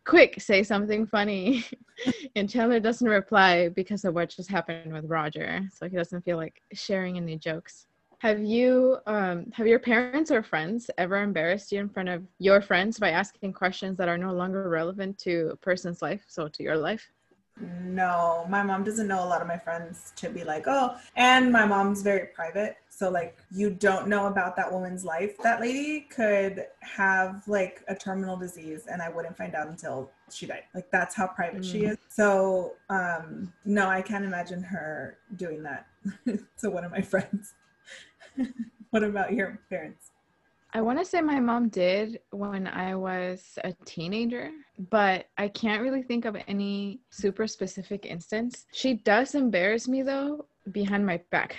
[0.04, 1.65] quick, say something funny.
[2.36, 5.62] and Chandler doesn't reply because of what just happened with Roger.
[5.74, 7.88] So he doesn't feel like sharing any jokes.
[8.19, 12.62] Have you, um, have your parents or friends ever embarrassed you in front of your
[12.62, 16.63] friends by asking questions that are no longer relevant to a person's life, so to
[16.63, 17.12] your life?
[17.60, 21.52] No, my mom doesn't know a lot of my friends to be like, oh, and
[21.52, 22.78] my mom's very private.
[22.95, 25.38] So, like, you don't know about that woman's life.
[25.39, 30.45] That lady could have like a terminal disease, and I wouldn't find out until she
[30.45, 30.63] died.
[30.73, 31.91] Like, that's how private she Mm.
[31.91, 31.97] is.
[32.08, 35.88] So, um, no, I can't imagine her doing that
[36.60, 37.53] to one of my friends.
[38.91, 40.12] what about your parents?
[40.73, 44.51] I want to say my mom did when I was a teenager,
[44.89, 48.65] but I can't really think of any super specific instance.
[48.73, 51.55] She does embarrass me though behind my back.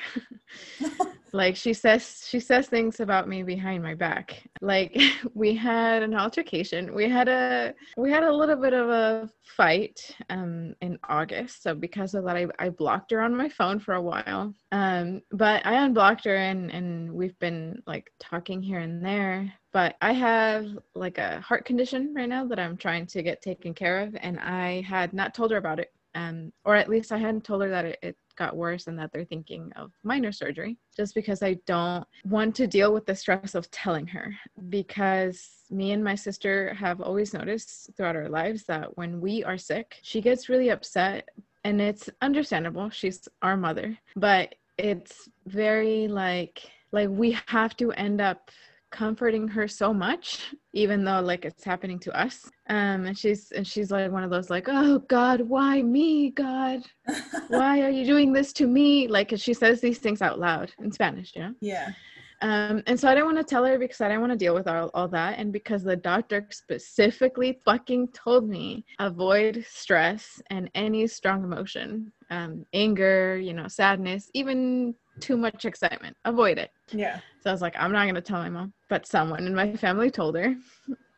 [1.33, 4.43] like she says she says things about me behind my back.
[4.61, 4.97] Like
[5.35, 6.95] we had an altercation.
[6.95, 11.63] We had a we had a little bit of a fight um in august.
[11.63, 14.55] So because of that i, I blocked her on my phone for a while.
[14.73, 19.53] Um but i unblocked her and and we've been like talking here and there.
[19.73, 23.75] But i have like a heart condition right now that i'm trying to get taken
[23.75, 24.17] care of.
[24.21, 25.93] And i had not told her about it.
[26.15, 29.13] Um, or at least I hadn't told her that it, it got worse and that
[29.13, 33.55] they're thinking of minor surgery just because I don't want to deal with the stress
[33.55, 34.35] of telling her.
[34.69, 39.59] Because me and my sister have always noticed throughout our lives that when we are
[39.59, 41.29] sick, she gets really upset.
[41.65, 42.91] And it's understandable.
[42.91, 48.51] She's our mother, but it's very like, like we have to end up
[48.97, 52.51] comforting her so much even though like it's happening to us.
[52.71, 56.81] Um and she's and she's like one of those like oh god why me god?
[57.49, 59.07] Why are you doing this to me?
[59.07, 61.55] Like she says these things out loud in spanish you know?
[61.61, 61.91] Yeah.
[62.43, 64.55] Um, and so I didn't want to tell her because I didn't want to deal
[64.55, 65.39] with all, all that.
[65.39, 72.67] And because the doctor specifically fucking told me avoid stress and any strong emotion, um,
[72.75, 76.17] anger, you know, sadness, even too much excitement.
[76.25, 76.71] Avoid it.
[76.93, 77.21] Yeah.
[77.43, 78.73] So I was like, I'm not going to tell my mom.
[78.89, 80.55] But someone in my family told her.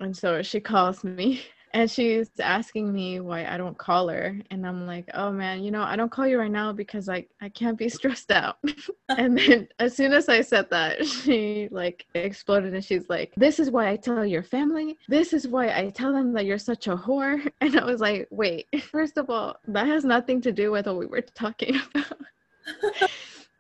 [0.01, 1.43] And so she calls me
[1.75, 4.39] and she's asking me why I don't call her.
[4.51, 7.27] And I'm like, oh man, you know, I don't call you right now because I,
[7.41, 8.59] I can't be stressed out.
[9.11, 13.59] and then as soon as I said that, she like exploded and she's like, this
[13.59, 14.97] is why I tell your family.
[15.09, 17.51] This is why I tell them that you're such a whore.
[17.61, 20.97] And I was like, wait, first of all, that has nothing to do with what
[20.97, 22.19] we were talking about.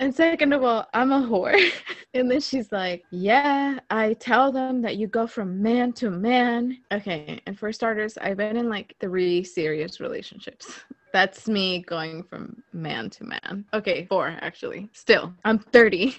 [0.00, 1.58] And second of all, I'm a whore.
[2.14, 6.78] and then she's like, Yeah, I tell them that you go from man to man.
[6.92, 7.40] Okay.
[7.46, 10.70] And for starters, I've been in like three serious relationships.
[11.12, 13.64] That's me going from man to man.
[13.72, 14.90] Okay, four actually.
[14.92, 16.14] Still, I'm 30.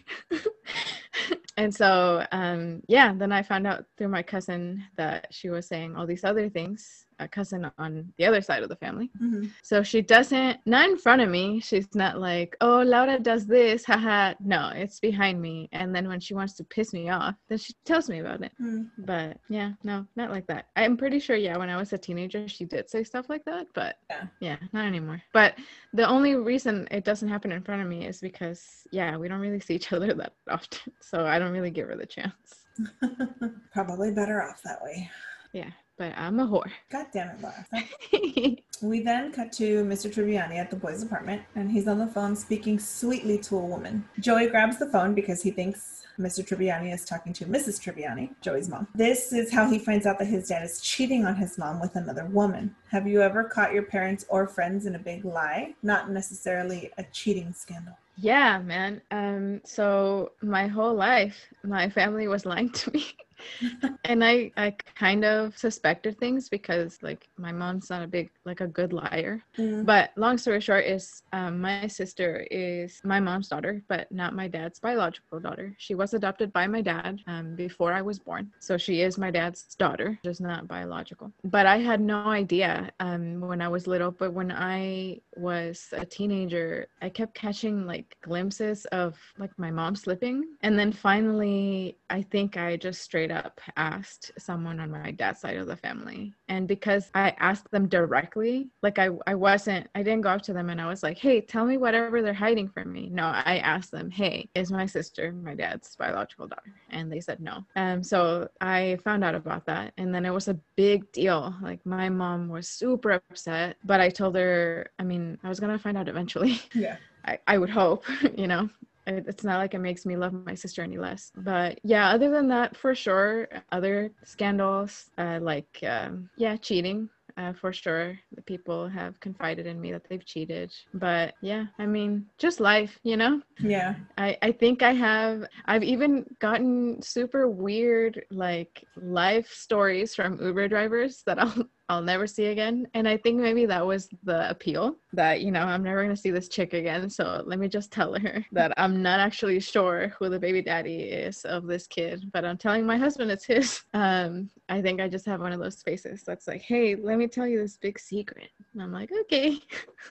[1.57, 5.95] and so, um, yeah, then I found out through my cousin that she was saying
[5.95, 9.09] all these other things a cousin on the other side of the family.
[9.21, 9.47] Mm-hmm.
[9.61, 11.59] So she doesn't, not in front of me.
[11.59, 14.33] She's not like, oh, Laura does this, haha.
[14.39, 15.69] No, it's behind me.
[15.71, 18.51] And then when she wants to piss me off, then she tells me about it.
[18.61, 19.03] Mm-hmm.
[19.05, 20.67] But yeah, no, not like that.
[20.75, 23.67] I'm pretty sure, yeah, when I was a teenager, she did say stuff like that.
[23.73, 25.21] But yeah, yeah not anymore.
[25.33, 25.55] But
[25.93, 29.39] the only reason it doesn't happen in front of me is because, yeah, we don't
[29.41, 30.93] really see each other that often.
[31.01, 32.65] So I don't really give her the chance.
[33.73, 35.09] Probably better off that way.
[35.51, 36.71] Yeah but I'm a whore.
[36.89, 38.57] God damn it, Laura.
[38.81, 40.11] we then cut to Mr.
[40.11, 44.05] Tribbiani at the boys' apartment, and he's on the phone speaking sweetly to a woman.
[44.19, 46.43] Joey grabs the phone because he thinks Mr.
[46.43, 47.81] Tribbiani is talking to Mrs.
[47.81, 48.87] Tribbiani, Joey's mom.
[48.95, 51.95] This is how he finds out that his dad is cheating on his mom with
[51.97, 52.73] another woman.
[52.91, 55.75] Have you ever caught your parents or friends in a big lie?
[55.83, 57.97] Not necessarily a cheating scandal.
[58.17, 59.01] Yeah, man.
[59.11, 63.05] Um, so my whole life, my family was lying to me.
[64.05, 68.61] and I I kind of suspected things because like my mom's not a big like
[68.61, 69.41] a good liar.
[69.57, 69.85] Mm.
[69.85, 74.47] But long story short is um, my sister is my mom's daughter, but not my
[74.47, 75.75] dad's biological daughter.
[75.77, 79.31] She was adopted by my dad um, before I was born, so she is my
[79.31, 81.31] dad's daughter, just not biological.
[81.43, 84.11] But I had no idea um, when I was little.
[84.11, 89.95] But when I was a teenager, I kept catching like glimpses of like my mom
[89.95, 95.11] slipping, and then finally I think I just straight straight up asked someone on my
[95.11, 96.33] dad's side of the family.
[96.47, 100.53] And because I asked them directly, like I, I wasn't, I didn't go up to
[100.53, 103.09] them and I was like, hey, tell me whatever they're hiding from me.
[103.11, 106.73] No, I asked them, hey, is my sister my dad's biological daughter?
[106.89, 107.65] And they said no.
[107.75, 109.93] Um, so I found out about that.
[109.97, 111.53] And then it was a big deal.
[111.61, 115.71] Like my mom was super upset, but I told her, I mean, I was going
[115.71, 116.61] to find out eventually.
[116.73, 116.97] Yeah.
[117.25, 118.05] I, I would hope,
[118.37, 118.69] you know,
[119.09, 121.31] it's not like it makes me love my sister any less.
[121.35, 127.53] But yeah other than that for sure other scandals uh, like um, yeah cheating uh,
[127.53, 130.73] for sure the people have confided in me that they've cheated.
[130.93, 133.41] But yeah i mean just life you know?
[133.59, 133.95] Yeah.
[134.17, 140.67] I i think i have i've even gotten super weird like life stories from uber
[140.67, 142.87] drivers that i'll I'll never see again.
[142.93, 146.21] And I think maybe that was the appeal that, you know, I'm never going to
[146.21, 147.09] see this chick again.
[147.09, 150.99] So let me just tell her that I'm not actually sure who the baby daddy
[150.99, 153.81] is of this kid, but I'm telling my husband it's his.
[153.91, 157.27] Um, I think I just have one of those faces that's like, hey, let me
[157.27, 158.49] tell you this big secret.
[158.73, 159.59] And I'm like, okay.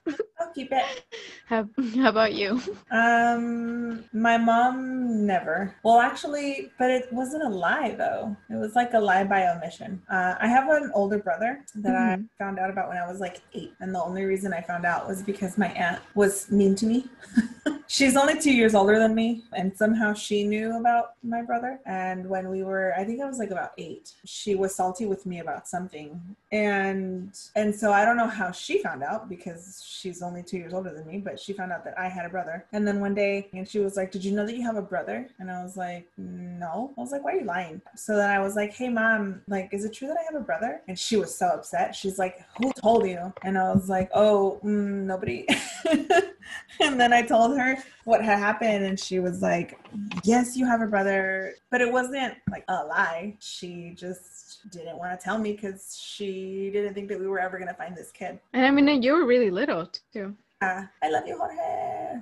[0.07, 1.05] I'll keep it.
[1.47, 2.61] How, how about you?
[2.91, 5.75] Um, my mom never.
[5.83, 8.37] Well, actually, but it wasn't a lie though.
[8.51, 10.03] It was like a lie by omission.
[10.11, 12.23] Uh, I have an older brother that mm-hmm.
[12.23, 13.73] I found out about when I was like eight.
[13.81, 17.07] And the only reason I found out was because my aunt was mean to me.
[17.89, 21.81] she's only two years older than me, and somehow she knew about my brother.
[21.87, 25.27] And when we were, I think I was like about eight, she was salty with
[25.27, 26.21] me about something,
[26.53, 30.75] and and so I don't know how she found out because she's only two years
[30.75, 32.65] older than me, but she found out that I had a brother.
[32.73, 34.83] And then one day, and she was like, "Did you know that you have a
[34.83, 38.31] brother?" And I was like, "No." I was like, "Why are you lying?" So then
[38.31, 40.99] I was like, "Hey, mom, like, is it true that I have a brother?" And
[40.99, 41.95] she was so upset.
[41.95, 45.47] She's like, "Who told you?" And I was like, "Oh, mm, nobody."
[46.81, 49.79] and then I told her what had happened, and she was like,
[50.25, 51.55] Yes, you have a brother.
[51.71, 53.37] But it wasn't like a lie.
[53.41, 57.59] She just didn't want to tell me because she didn't think that we were ever
[57.59, 58.39] going to find this kid.
[58.53, 60.35] And I mean, you were really little too.
[60.61, 62.21] Uh, I love you, Jorge.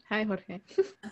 [0.08, 0.60] Hi, Jorge.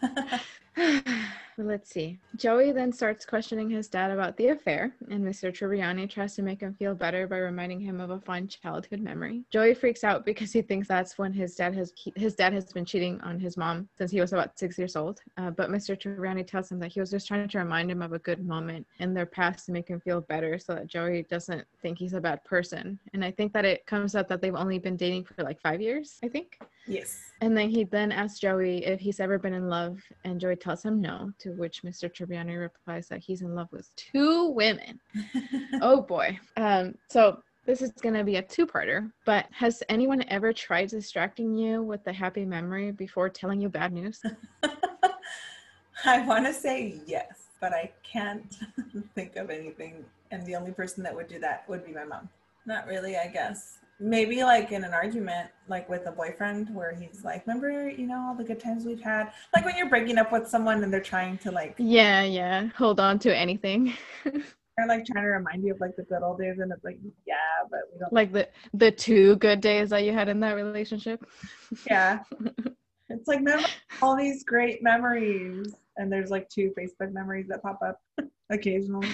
[1.59, 2.19] Let's see.
[2.37, 5.51] Joey then starts questioning his dad about the affair, and Mr.
[5.51, 9.43] Tribbiani tries to make him feel better by reminding him of a fond childhood memory.
[9.51, 12.85] Joey freaks out because he thinks that's when his dad has his dad has been
[12.85, 15.23] cheating on his mom since he was about six years old.
[15.39, 15.99] Uh, but Mr.
[15.99, 18.87] Tribbiani tells him that he was just trying to remind him of a good moment
[18.99, 22.21] in their past to make him feel better, so that Joey doesn't think he's a
[22.21, 22.99] bad person.
[23.15, 25.81] And I think that it comes out that they've only been dating for like five
[25.81, 26.19] years.
[26.23, 26.59] I think.
[26.87, 27.33] Yes.
[27.41, 30.85] And then he then asks Joey if he's ever been in love, and Joey tells
[30.85, 32.13] him no, to which Mr.
[32.13, 34.99] Tribbiani replies that he's in love with two women.
[35.81, 36.37] oh boy.
[36.57, 41.55] Um, so this is going to be a two-parter, but has anyone ever tried distracting
[41.55, 44.21] you with a happy memory before telling you bad news?
[46.05, 48.59] I want to say yes, but I can't
[49.15, 50.05] think of anything.
[50.33, 52.29] And the only person that would do that would be my mom.
[52.67, 57.25] Not really, I guess maybe like in an argument like with a boyfriend where he's
[57.25, 59.33] like remember you know all the good times we've had?
[59.55, 62.69] Like when you're breaking up with someone and they're trying to like yeah yeah.
[62.77, 63.95] Hold on to anything.
[64.79, 66.99] They're like trying to remind you of like the good old days and it's like
[67.27, 67.35] yeah
[67.71, 71.25] but we don't like the the two good days that you had in that relationship.
[71.87, 72.21] Yeah.
[73.09, 73.69] It's like remember
[74.03, 75.73] all these great memories?
[75.97, 78.01] And there's like two facebook memories that pop up
[78.51, 79.09] occasionally.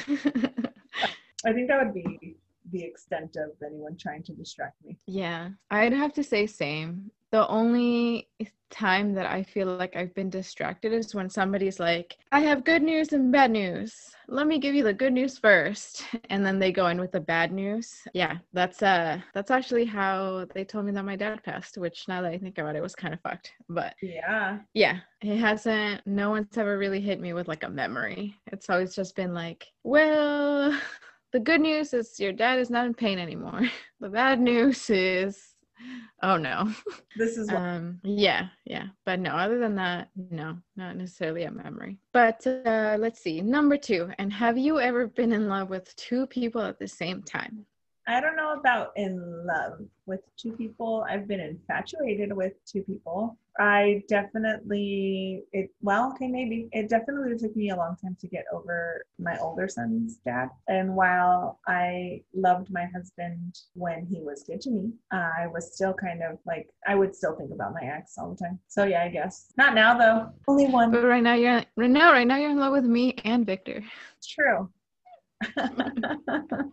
[1.44, 2.36] I think that would be
[2.72, 4.98] the extent of anyone trying to distract me.
[5.06, 7.10] Yeah, I'd have to say same.
[7.30, 8.28] The only
[8.72, 12.82] time that I feel like I've been distracted is when somebody's like, I have good
[12.82, 13.94] news and bad news.
[14.28, 16.04] Let me give you the good news first.
[16.30, 17.92] And then they go in with the bad news.
[18.14, 22.22] Yeah, that's uh that's actually how they told me that my dad passed, which now
[22.22, 23.52] that I think about it was kind of fucked.
[23.68, 24.60] But yeah.
[24.72, 25.00] Yeah.
[25.20, 28.34] It hasn't no one's ever really hit me with like a memory.
[28.46, 30.78] It's always just been like, well,
[31.32, 33.62] the good news is your dad is not in pain anymore.
[34.00, 35.54] The bad news is
[36.22, 36.72] oh no.
[37.16, 38.86] This is um yeah, yeah.
[39.06, 41.98] But no, other than that, no, not necessarily a memory.
[42.12, 43.40] But uh let's see.
[43.40, 44.12] Number 2.
[44.18, 47.64] And have you ever been in love with two people at the same time?
[48.08, 51.06] I don't know about in love with two people.
[51.08, 53.38] I've been infatuated with two people.
[53.58, 56.68] I definitely it well, okay, maybe.
[56.72, 60.48] It definitely took me a long time to get over my older son's dad.
[60.68, 65.92] And while I loved my husband when he was good to me, I was still
[65.92, 68.58] kind of like I would still think about my ex all the time.
[68.68, 69.52] So yeah, I guess.
[69.56, 70.30] Not now though.
[70.48, 70.90] Only one.
[70.90, 73.84] But right now you're right now, right now you're in love with me and Victor.
[74.16, 74.70] It's true.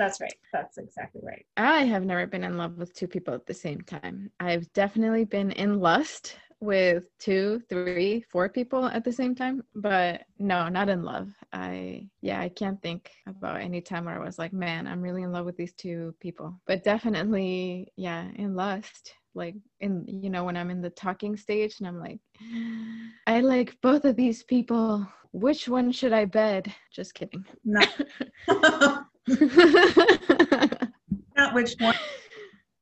[0.00, 0.34] That's right.
[0.50, 1.44] That's exactly right.
[1.58, 4.30] I have never been in love with two people at the same time.
[4.40, 10.22] I've definitely been in lust with two, three, four people at the same time, but
[10.38, 11.28] no, not in love.
[11.52, 15.22] I, yeah, I can't think about any time where I was like, man, I'm really
[15.22, 16.58] in love with these two people.
[16.66, 19.12] But definitely, yeah, in lust.
[19.34, 22.20] Like in, you know, when I'm in the talking stage and I'm like,
[23.26, 25.06] I like both of these people.
[25.32, 26.74] Which one should I bed?
[26.90, 27.44] Just kidding.
[27.66, 27.82] No.
[31.36, 31.94] Not which one.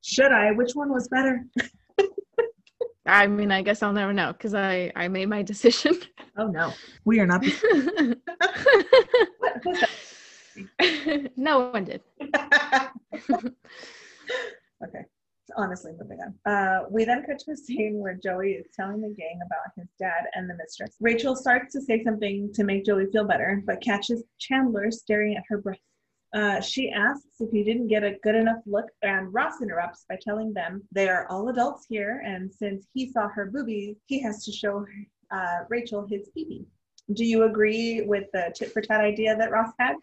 [0.02, 0.52] Should I?
[0.52, 1.44] Which one was better?
[3.06, 5.98] I mean, I guess I'll never know because I I made my decision.
[6.37, 6.72] Oh no,
[7.04, 7.42] we are not.
[11.37, 12.02] no one did.
[14.84, 15.04] okay.
[15.56, 16.52] Honestly, moving on.
[16.52, 19.88] Uh, we then cut to a scene where Joey is telling the gang about his
[19.98, 20.94] dad and the mistress.
[21.00, 25.44] Rachel starts to say something to make Joey feel better, but catches Chandler staring at
[25.48, 25.80] her breast
[26.34, 30.18] uh, she asks if he didn't get a good enough look, and Ross interrupts by
[30.20, 34.44] telling them they are all adults here, and since he saw her boobies, he has
[34.44, 34.84] to show
[35.30, 36.66] uh, Rachel his pee
[37.14, 39.96] Do you agree with the tit for tat idea that Ross had?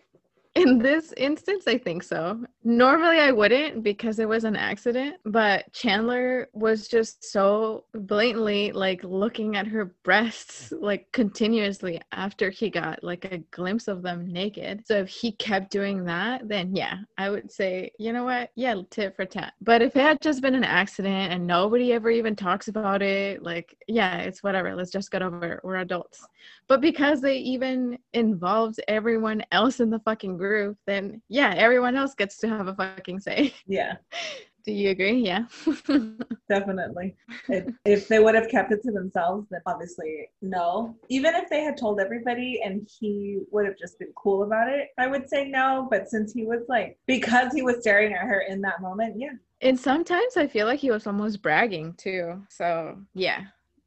[0.56, 2.40] In this instance, I think so.
[2.64, 9.04] Normally, I wouldn't because it was an accident, but Chandler was just so blatantly like
[9.04, 14.88] looking at her breasts like continuously after he got like a glimpse of them naked.
[14.88, 18.52] So if he kept doing that, then yeah, I would say, you know what?
[18.56, 19.56] Yeah, tit for tat.
[19.60, 23.44] But if it had just been an accident and nobody ever even talks about it,
[23.44, 24.74] like, yeah, it's whatever.
[24.74, 25.60] Let's just get over it.
[25.66, 26.26] We're adults.
[26.68, 30.45] But because they even involved everyone else in the fucking group,
[30.86, 33.54] then yeah, everyone else gets to have a fucking say.
[33.68, 33.96] Yeah.
[34.66, 35.20] Do you agree?
[35.20, 35.44] Yeah.
[36.50, 37.16] Definitely.
[37.50, 40.96] If, if they would have kept it to themselves, then obviously no.
[41.08, 44.88] Even if they had told everybody and he would have just been cool about it,
[44.98, 45.88] I would say no.
[45.92, 49.34] But since he was like, because he was staring at her in that moment, yeah.
[49.62, 52.42] And sometimes I feel like he was almost bragging too.
[52.50, 53.42] So yeah,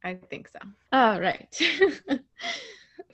[0.05, 0.61] I think so.
[0.93, 1.61] All right.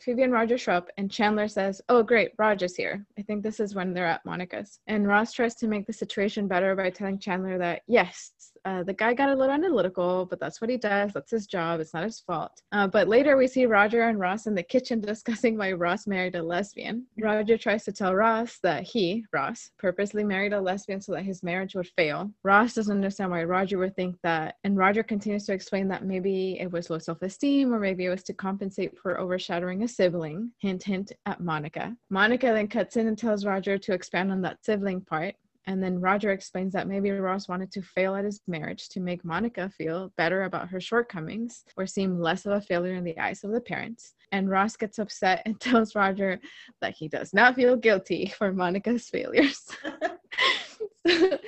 [0.04, 3.06] Phoebe and Roger show up, and Chandler says, Oh, great, Roger's here.
[3.18, 4.78] I think this is when they're at Monica's.
[4.86, 8.32] And Ross tries to make the situation better by telling Chandler that, yes,
[8.64, 11.12] uh, the guy got a little analytical, but that's what he does.
[11.12, 11.80] That's his job.
[11.80, 12.62] It's not his fault.
[12.72, 16.34] Uh, but later we see Roger and Ross in the kitchen discussing why Ross married
[16.34, 17.06] a lesbian.
[17.18, 21.42] Roger tries to tell Ross that he, Ross, purposely married a lesbian so that his
[21.42, 22.30] marriage would fail.
[22.42, 24.56] Ross doesn't understand why Roger would think that.
[24.64, 28.10] And Roger continues to explain that maybe it was low self esteem or maybe it
[28.10, 30.50] was to compensate for overshadowing a sibling.
[30.58, 31.94] Hint, hint at Monica.
[32.10, 35.34] Monica then cuts in and tells Roger to expand on that sibling part.
[35.66, 39.24] And then Roger explains that maybe Ross wanted to fail at his marriage to make
[39.24, 43.44] Monica feel better about her shortcomings or seem less of a failure in the eyes
[43.44, 44.14] of the parents.
[44.32, 46.38] And Ross gets upset and tells Roger
[46.80, 49.70] that he does not feel guilty for Monica's failures.
[51.04, 51.40] this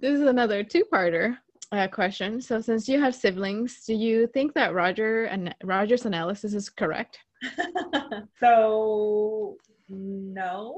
[0.00, 1.36] is another two parter.
[1.72, 2.40] Uh, question.
[2.40, 7.20] So, since you have siblings, do you think that Roger and Roger's analysis is correct?
[8.40, 9.56] so,
[9.88, 10.74] no.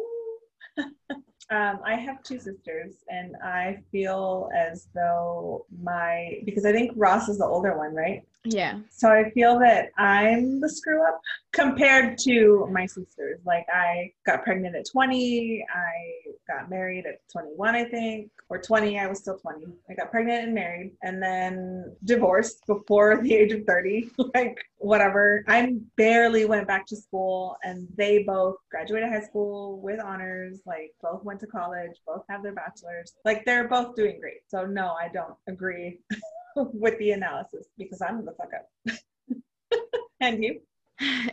[1.53, 7.29] Um, I have two sisters, and I feel as though my because I think Ross
[7.29, 8.27] is the older one, right?
[8.45, 8.79] Yeah.
[8.89, 11.21] So I feel that I'm the screw up
[11.53, 13.41] compared to my sisters.
[13.45, 18.99] Like I got pregnant at 20, I got married at 21, I think, or 20.
[18.99, 19.67] I was still 20.
[19.89, 24.11] I got pregnant and married, and then divorced before the age of 30.
[24.35, 25.45] like whatever.
[25.47, 30.61] I barely went back to school, and they both graduated high school with honors.
[30.67, 33.13] Like both went to college, both have their bachelors.
[33.25, 34.41] Like they're both doing great.
[34.49, 36.01] So no, I don't agree
[36.57, 38.97] with the analysis because I'm the fuck up.
[40.21, 40.61] and you?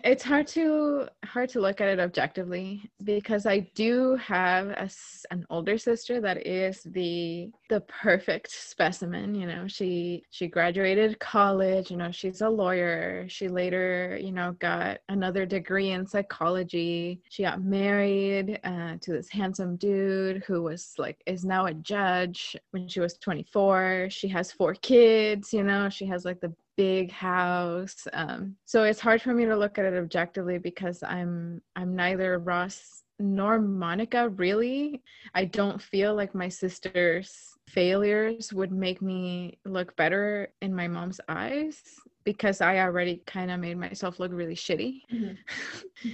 [0.04, 4.90] It's hard to hard to look at it objectively because I do have a,
[5.32, 9.36] an older sister that is the the perfect specimen.
[9.36, 11.92] You know, she she graduated college.
[11.92, 13.26] You know, she's a lawyer.
[13.28, 17.22] She later, you know, got another degree in psychology.
[17.30, 22.56] She got married uh, to this handsome dude who was like is now a judge.
[22.72, 25.54] When she was 24, she has four kids.
[25.54, 29.58] You know, she has like the big house um, so it's hard for me to
[29.58, 35.04] look at it objectively because i'm i'm neither ross nor monica really.
[35.36, 37.32] I don't feel like my sister's
[37.68, 41.82] failures would make me look better in my mom's eyes
[42.24, 45.02] because I already kind of made myself look really shitty.
[45.12, 45.32] Mm-hmm.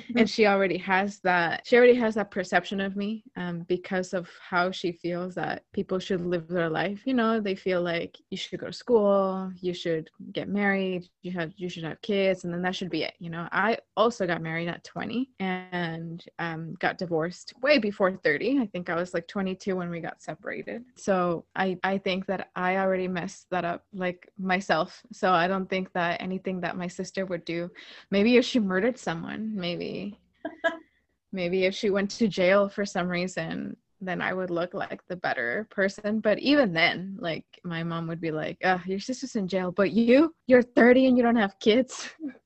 [0.18, 4.30] and she already has that she already has that perception of me um, because of
[4.42, 7.02] how she feels that people should live their life.
[7.06, 11.32] You know, they feel like you should go to school, you should get married, you
[11.34, 13.14] have you should have kids, and then that should be it.
[13.20, 18.60] You know, I also got married at 20 and um, got divorced way before 30.
[18.60, 20.84] I think I was like 22 when we got separated.
[20.96, 25.02] So I I think that I already messed that up like myself.
[25.12, 27.70] So I don't think that anything that my sister would do
[28.12, 30.20] maybe if she murdered someone maybe
[31.34, 35.16] maybe if she went to jail for some reason then I would look like the
[35.16, 36.20] better person.
[36.20, 39.92] But even then, like my mom would be like, uh, your sister's in jail, but
[39.92, 42.10] you, you're 30 and you don't have kids.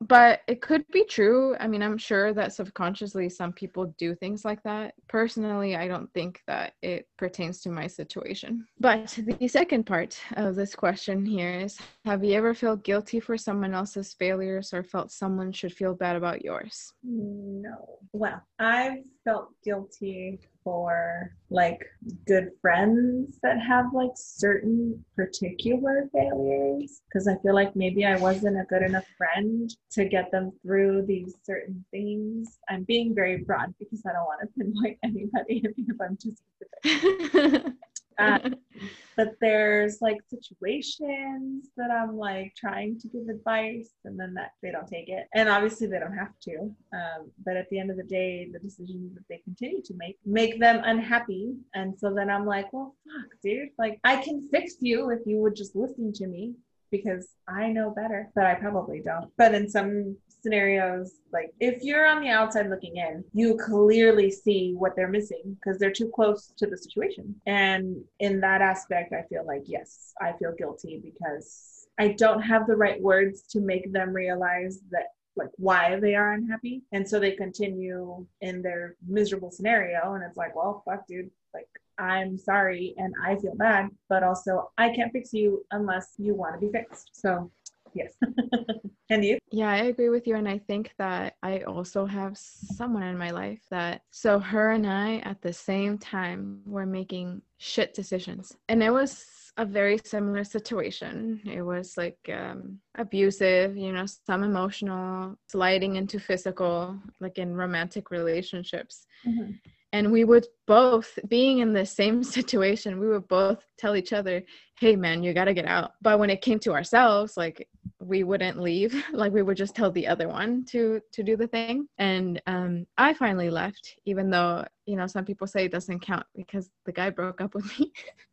[0.00, 1.56] but it could be true.
[1.58, 4.94] I mean, I'm sure that subconsciously some people do things like that.
[5.08, 8.66] Personally, I don't think that it pertains to my situation.
[8.80, 13.36] But the second part of this question here is Have you ever felt guilty for
[13.36, 16.92] someone else's failures or felt someone should feel bad about yours?
[17.02, 17.98] No.
[18.12, 21.86] Well, I've felt guilty for like
[22.26, 28.58] good friends that have like certain particular failures because I feel like maybe I wasn't
[28.58, 32.58] a good enough friend to get them through these certain things.
[32.68, 37.62] I'm being very broad because I don't want to pinpoint anybody if I'm too specific.
[38.18, 38.38] Uh,
[39.16, 44.70] but there's like situations that I'm like trying to give advice and then that they
[44.70, 45.26] don't take it.
[45.34, 46.74] And obviously they don't have to.
[46.92, 50.18] Um, but at the end of the day, the decisions that they continue to make
[50.24, 51.54] make them unhappy.
[51.74, 53.70] And so then I'm like, well, fuck, dude.
[53.78, 56.54] Like I can fix you if you would just listen to me
[56.90, 59.30] because I know better, but I probably don't.
[59.36, 64.74] But in some scenarios, like if you're on the outside looking in, you clearly see
[64.76, 67.34] what they're missing because they're too close to the situation.
[67.46, 72.66] And in that aspect, I feel like, yes, I feel guilty because I don't have
[72.66, 75.06] the right words to make them realize that
[75.36, 80.36] like why they are unhappy and so they continue in their miserable scenario and it's
[80.36, 81.68] like well fuck dude like
[81.98, 86.54] I'm sorry and I feel bad, but also I can't fix you unless you want
[86.54, 87.10] to be fixed.
[87.12, 87.50] So,
[87.94, 88.14] yes.
[89.10, 89.38] and you?
[89.50, 90.36] Yeah, I agree with you.
[90.36, 94.86] And I think that I also have someone in my life that, so her and
[94.86, 98.56] I at the same time were making shit decisions.
[98.68, 99.26] And it was
[99.56, 101.40] a very similar situation.
[101.46, 108.10] It was like um, abusive, you know, some emotional, sliding into physical, like in romantic
[108.10, 109.06] relationships.
[109.26, 109.52] Mm-hmm
[109.92, 114.42] and we would both being in the same situation we would both tell each other
[114.78, 115.92] hey man you got to get out.
[116.02, 117.66] But when it came to ourselves like
[117.98, 118.94] we wouldn't leave.
[119.12, 121.88] Like we would just tell the other one to to do the thing.
[121.98, 126.26] And um i finally left even though you know some people say it doesn't count
[126.34, 127.92] because the guy broke up with me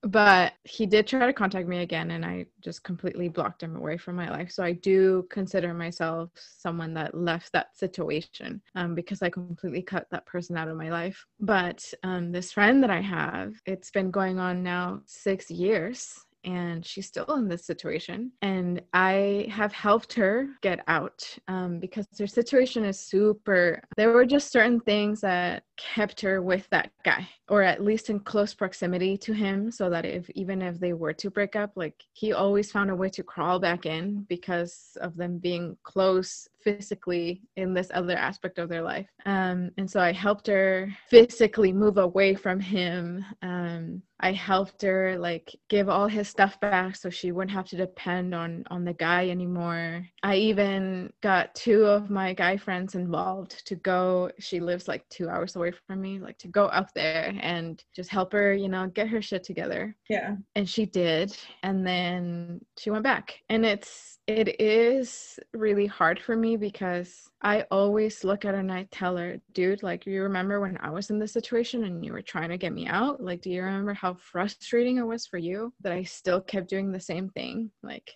[0.04, 3.98] but he did try to contact me again and i just completely blocked him away
[3.98, 9.22] from my life so i do consider myself someone that left that situation um, because
[9.22, 13.02] i completely cut that person out of my life but um, this friend that i
[13.02, 18.32] have it's been going on now six years and she's still in this situation.
[18.42, 23.82] And I have helped her get out um, because her situation is super.
[23.98, 28.20] There were just certain things that kept her with that guy, or at least in
[28.20, 32.04] close proximity to him, so that if even if they were to break up, like
[32.14, 37.42] he always found a way to crawl back in because of them being close physically
[37.56, 39.08] in this other aspect of their life.
[39.26, 43.26] Um, and so I helped her physically move away from him.
[43.42, 47.78] Um, I helped her like give all his stuff back so she wouldn't have to
[47.78, 50.06] depend on on the guy anymore.
[50.24, 54.30] I even got two of my guy friends involved to go.
[54.40, 58.10] She lives like two hours away from me, like to go up there and just
[58.10, 59.96] help her, you know, get her shit together.
[60.10, 60.36] Yeah.
[60.56, 61.36] And she did.
[61.64, 63.40] And then she went back.
[63.50, 68.72] And it's it is really hard for me because I always look at her and
[68.72, 72.14] I tell her, dude, like, you remember when I was in this situation and you
[72.14, 73.24] were trying to get me out?
[73.24, 76.92] Like, do you remember how frustrating it was for you that I still kept doing
[76.92, 77.72] the same thing?
[77.82, 78.12] Like,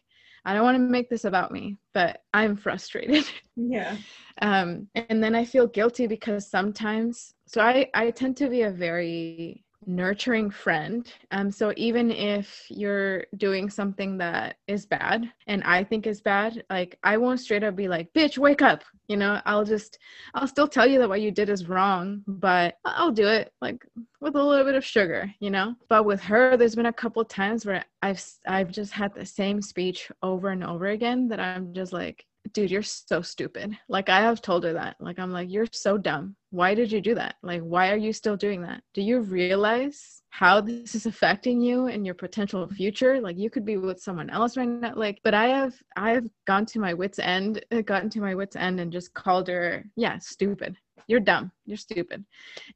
[0.45, 3.25] I don't want to make this about me, but I'm frustrated.
[3.55, 3.95] Yeah.
[4.41, 8.71] um, and then I feel guilty because sometimes, so I, I tend to be a
[8.71, 11.13] very nurturing friend.
[11.29, 16.63] Um, so even if you're doing something that is bad and I think is bad,
[16.71, 18.83] like I won't straight up be like, bitch, wake up.
[19.07, 19.99] You know, I'll just,
[20.33, 23.85] I'll still tell you that what you did is wrong, but I'll do it like
[24.19, 25.75] with a little bit of sugar, you know.
[25.89, 29.61] But with her, there's been a couple times where I've, I've just had the same
[29.61, 33.77] speech over and over again that I'm just like, dude, you're so stupid.
[33.87, 34.97] Like I have told her that.
[34.99, 36.35] Like I'm like, you're so dumb.
[36.49, 37.35] Why did you do that?
[37.41, 38.83] Like why are you still doing that?
[38.93, 43.21] Do you realize how this is affecting you and your potential future?
[43.21, 44.93] Like you could be with someone else right now.
[44.95, 48.35] Like, but I have I have gone to my wits end, uh, gotten to my
[48.35, 50.77] wits end and just called her, yeah, stupid.
[51.07, 51.51] You're dumb.
[51.65, 52.23] You're stupid.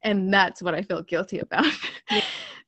[0.02, 1.66] And that's what I feel guilty about.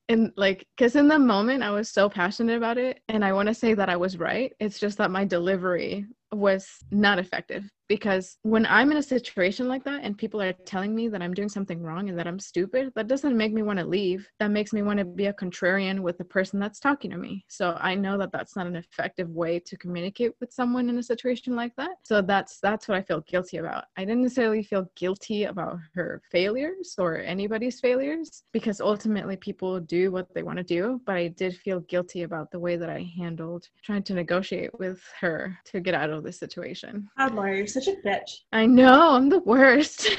[0.09, 3.47] and like because in the moment i was so passionate about it and i want
[3.47, 8.37] to say that i was right it's just that my delivery was not effective because
[8.43, 11.49] when I'm in a situation like that and people are telling me that I'm doing
[11.49, 14.29] something wrong and that I'm stupid, that doesn't make me want to leave.
[14.39, 17.43] That makes me want to be a contrarian with the person that's talking to me.
[17.49, 21.03] So I know that that's not an effective way to communicate with someone in a
[21.03, 21.97] situation like that.
[22.03, 23.83] So that's that's what I feel guilty about.
[23.97, 30.13] I didn't necessarily feel guilty about her failures or anybody's failures because ultimately people do
[30.13, 33.11] what they want to do, but I did feel guilty about the way that I
[33.17, 37.09] handled trying to negotiate with her to get out of the situation.
[37.33, 38.31] Laura, you're such a bitch.
[38.51, 40.09] I know, I'm the worst.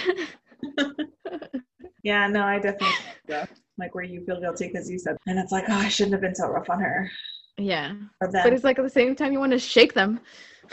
[2.03, 2.97] yeah, no, I definitely
[3.79, 6.21] like where you feel guilty because you said, and it's like, oh, I shouldn't have
[6.21, 7.11] been so rough on her.
[7.59, 10.21] Yeah, but it's like at the same time you want to shake them.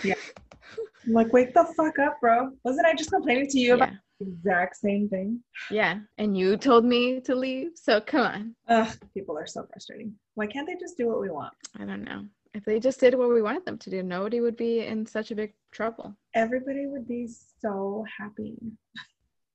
[0.03, 0.15] Yeah,
[1.05, 2.51] I'm like wake the fuck up, bro.
[2.63, 3.73] Wasn't I just complaining to you yeah.
[3.75, 5.41] about the exact same thing?
[5.69, 8.55] Yeah, and you told me to leave, so come on.
[8.67, 10.13] Ugh, people are so frustrating.
[10.35, 11.53] Why can't they just do what we want?
[11.77, 12.23] I don't know
[12.53, 15.31] if they just did what we wanted them to do, nobody would be in such
[15.31, 16.15] a big trouble.
[16.33, 17.27] Everybody would be
[17.61, 18.57] so happy.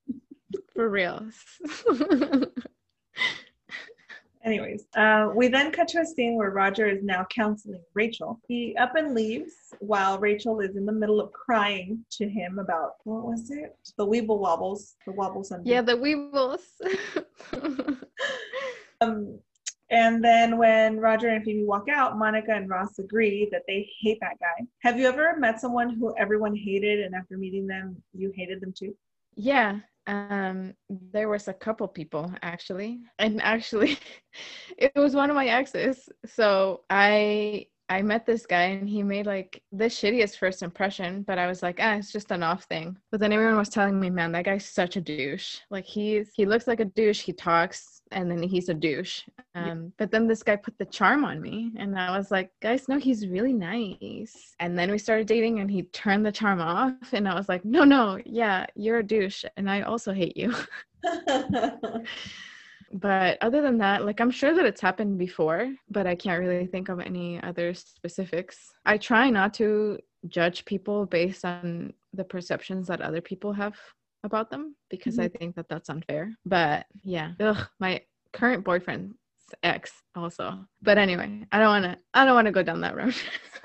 [0.74, 1.26] For real.
[4.45, 8.38] Anyways, uh, we then cut to a scene where Roger is now counseling Rachel.
[8.47, 12.97] He up and leaves while Rachel is in the middle of crying to him about
[13.05, 13.74] what was it?
[13.97, 15.51] The Weeble Wobbles, the Wobbles.
[15.51, 16.61] And Yeah, the weebles.
[19.01, 19.40] Um,
[19.95, 24.18] and then when Roger and Phoebe walk out, Monica and Ross agree that they hate
[24.20, 24.66] that guy.
[24.80, 28.74] Have you ever met someone who everyone hated, and after meeting them, you hated them
[28.76, 28.95] too?
[29.36, 29.80] yeah.
[30.07, 33.01] Um, there was a couple people actually.
[33.18, 33.99] And actually
[34.78, 36.09] it was one of my exes.
[36.26, 41.39] So I I met this guy and he made like the shittiest first impression, but
[41.39, 42.97] I was like, ah, it's just an off thing.
[43.11, 45.59] But then everyone was telling me, man, that guy's such a douche.
[45.70, 49.22] Like he's he looks like a douche, he talks, and then he's a douche.
[49.55, 52.89] Um, but then this guy put the charm on me, and I was like, guys,
[52.89, 54.55] no, he's really nice.
[54.59, 57.64] And then we started dating, and he turned the charm off, and I was like,
[57.64, 60.55] no, no, yeah, you're a douche, and I also hate you.
[62.95, 66.66] but other than that like i'm sure that it's happened before but i can't really
[66.66, 68.72] think of any other specifics.
[68.86, 73.74] I try not to judge people based on the perceptions that other people have
[74.22, 76.32] about them because i think that that's unfair.
[76.47, 79.14] But yeah ugh, my current boyfriend's
[79.62, 80.64] ex also.
[80.80, 83.14] But anyway i don't want to i don't want to go down that road.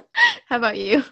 [0.47, 1.03] How about you?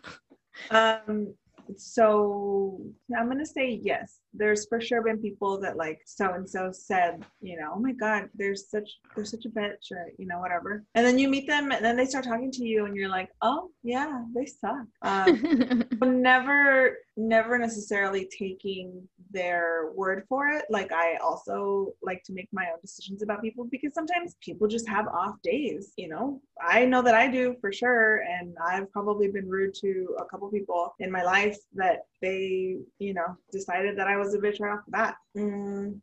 [0.72, 1.34] Um,
[1.76, 2.80] so
[3.18, 4.20] I'm gonna say yes.
[4.34, 7.94] There's for sure been people that like so and so said, you know, oh my
[7.94, 11.48] god, there's such there's such a bitch or you know whatever, and then you meet
[11.48, 14.86] them and then they start talking to you and you're like, oh yeah, they suck.
[15.02, 15.84] Um,
[16.22, 20.66] never never necessarily taking their word for it.
[20.70, 24.88] Like i also like to make my own decisions about people because sometimes people just
[24.88, 26.42] have off days you know?
[26.62, 30.50] I know that i do for sure and i've probably been rude to a couple
[30.50, 34.74] people in my life that they you know decided that i was a bitch right
[34.74, 36.00] off the bat mm,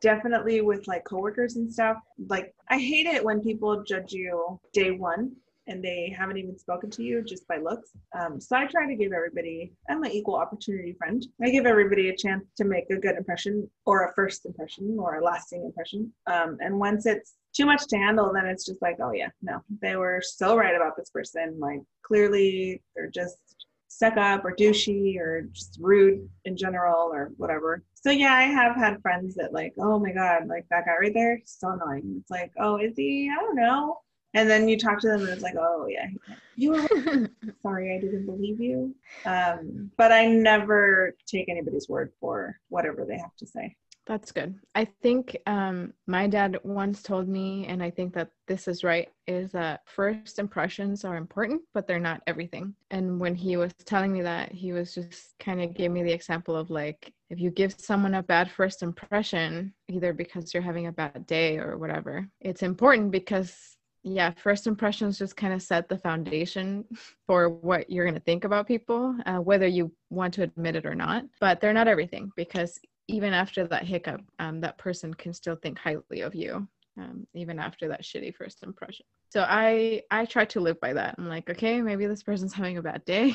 [0.00, 1.96] definitely with like coworkers and stuff
[2.28, 5.32] like i hate it when people judge you day one
[5.70, 7.90] and they haven't even spoken to you just by looks.
[8.18, 11.24] Um, so I try to give everybody, I'm an equal opportunity friend.
[11.42, 15.18] I give everybody a chance to make a good impression or a first impression or
[15.18, 16.12] a lasting impression.
[16.26, 19.62] Um, and once it's too much to handle, then it's just like, oh yeah, no,
[19.80, 21.58] they were so right about this person.
[21.60, 23.59] Like clearly they're just
[23.90, 27.82] stuck up or douchey or just rude in general or whatever.
[27.94, 31.12] So yeah, I have had friends that like, oh my god, like that guy right
[31.12, 32.16] there, so annoying.
[32.20, 33.30] It's like, oh, is he?
[33.30, 33.98] I don't know.
[34.32, 36.06] And then you talk to them and it's like, oh yeah,
[36.54, 37.28] you were right.
[37.62, 38.94] sorry, I didn't believe you.
[39.26, 43.76] Um, but I never take anybody's word for whatever they have to say.
[44.10, 44.58] That's good.
[44.74, 49.08] I think um, my dad once told me, and I think that this is right,
[49.28, 52.74] is that first impressions are important, but they're not everything.
[52.90, 56.10] And when he was telling me that, he was just kind of gave me the
[56.10, 60.88] example of like, if you give someone a bad first impression, either because you're having
[60.88, 65.86] a bad day or whatever, it's important because yeah first impressions just kind of set
[65.86, 66.82] the foundation
[67.26, 70.86] for what you're going to think about people uh, whether you want to admit it
[70.86, 72.80] or not but they're not everything because
[73.10, 76.66] even after that hiccup um, that person can still think highly of you
[76.98, 81.14] um, even after that shitty first impression so i i try to live by that
[81.18, 83.34] i'm like okay maybe this person's having a bad day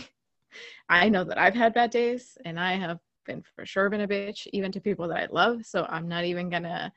[0.89, 4.07] i know that i've had bad days and i have been for sure been a
[4.07, 6.91] bitch even to people that i love so i'm not even gonna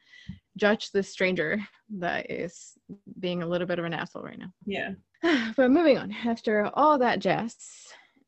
[0.58, 1.58] judge this stranger
[1.98, 2.76] that is
[3.20, 4.52] being a little bit of an asshole right now.
[4.66, 4.90] Yeah.
[5.56, 7.56] but moving on, after all that jazz,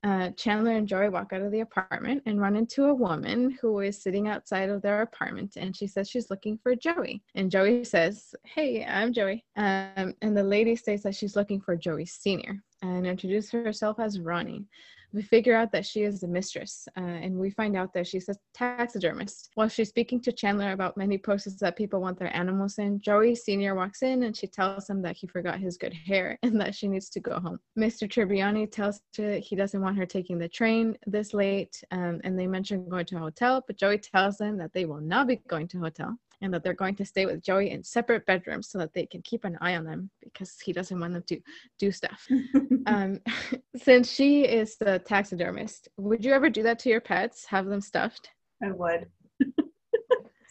[0.03, 3.81] uh, Chandler and Joey walk out of the apartment and run into a woman who
[3.81, 7.23] is sitting outside of their apartment, and she says she's looking for Joey.
[7.35, 11.77] And Joey says, "Hey, I'm Joey." Um, and the lady states that she's looking for
[11.77, 14.67] Joey Senior and introduces herself as Ronnie
[15.13, 18.29] we figure out that she is the mistress, uh, and we find out that she's
[18.29, 19.51] a taxidermist.
[19.55, 23.35] While she's speaking to Chandler about many poses that people want their animals in, Joey
[23.35, 23.75] Sr.
[23.75, 26.89] walks in and she tells him that he forgot his good hair and that she
[26.89, 27.59] needs to go home.
[27.79, 28.09] Mr.
[28.09, 32.47] Tribbiani tells her he doesn't want her taking the train this late, um, and they
[32.47, 35.69] mention going to a hotel, but Joey tells them that they will not be going
[35.69, 38.79] to a hotel and that they're going to stay with Joey in separate bedrooms so
[38.79, 41.41] that they can keep an eye on them because he doesn't want them to
[41.79, 42.27] do stuff.
[42.87, 43.21] um,
[43.77, 47.45] since she is the taxidermist, would you ever do that to your pets?
[47.47, 48.31] Have them stuffed?
[48.63, 49.07] I would.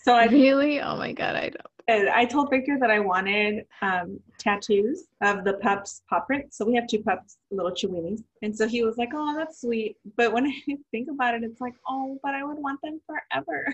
[0.03, 1.67] so I really, oh my god, I don't.
[1.89, 6.57] I told Victor that I wanted um, tattoos of the pups' paw prints.
[6.57, 8.23] So we have two pups, little Chiweenies.
[8.43, 9.97] And so he was like, oh, that's sweet.
[10.15, 13.73] But when I think about it, it's like, oh, but I would want them forever.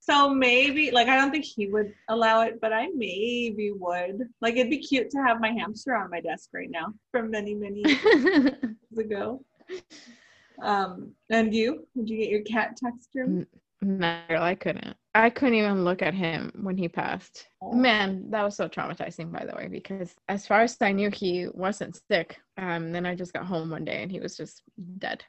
[0.00, 4.28] So maybe like I don't think he would allow it, but I maybe would.
[4.40, 7.54] Like it'd be cute to have my hamster on my desk right now from many,
[7.54, 8.54] many years
[8.98, 9.44] ago.
[10.62, 11.86] Um, and you?
[11.94, 13.46] Would you get your cat taxidermy?
[13.82, 14.94] No, girl, I couldn't.
[15.14, 17.46] I couldn't even look at him when he passed.
[17.62, 17.72] Oh.
[17.72, 21.48] Man, that was so traumatizing, by the way, because as far as I knew, he
[21.54, 22.38] wasn't sick.
[22.58, 24.62] Um, then I just got home one day and he was just
[24.98, 25.24] dead.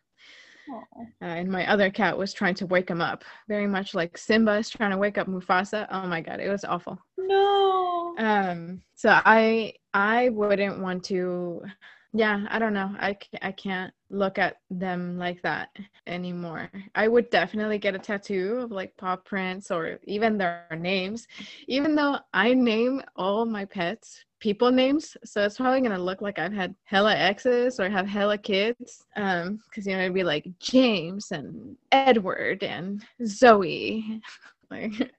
[0.69, 4.53] Uh, and my other cat was trying to wake him up, very much like Simba
[4.57, 5.87] is trying to wake up Mufasa.
[5.91, 6.99] Oh my god, it was awful.
[7.17, 8.15] No.
[8.17, 11.63] Um, so I I wouldn't want to.
[12.13, 12.93] Yeah, I don't know.
[12.99, 15.69] I I can't look at them like that
[16.07, 16.69] anymore.
[16.93, 21.25] I would definitely get a tattoo of like paw prints or even their names,
[21.67, 26.37] even though I name all my pets people names, so it's probably gonna look like
[26.39, 29.05] I've had hella exes or have hella kids.
[29.15, 34.21] Um, because you know it'd be like James and Edward and Zoe,
[34.71, 35.11] like.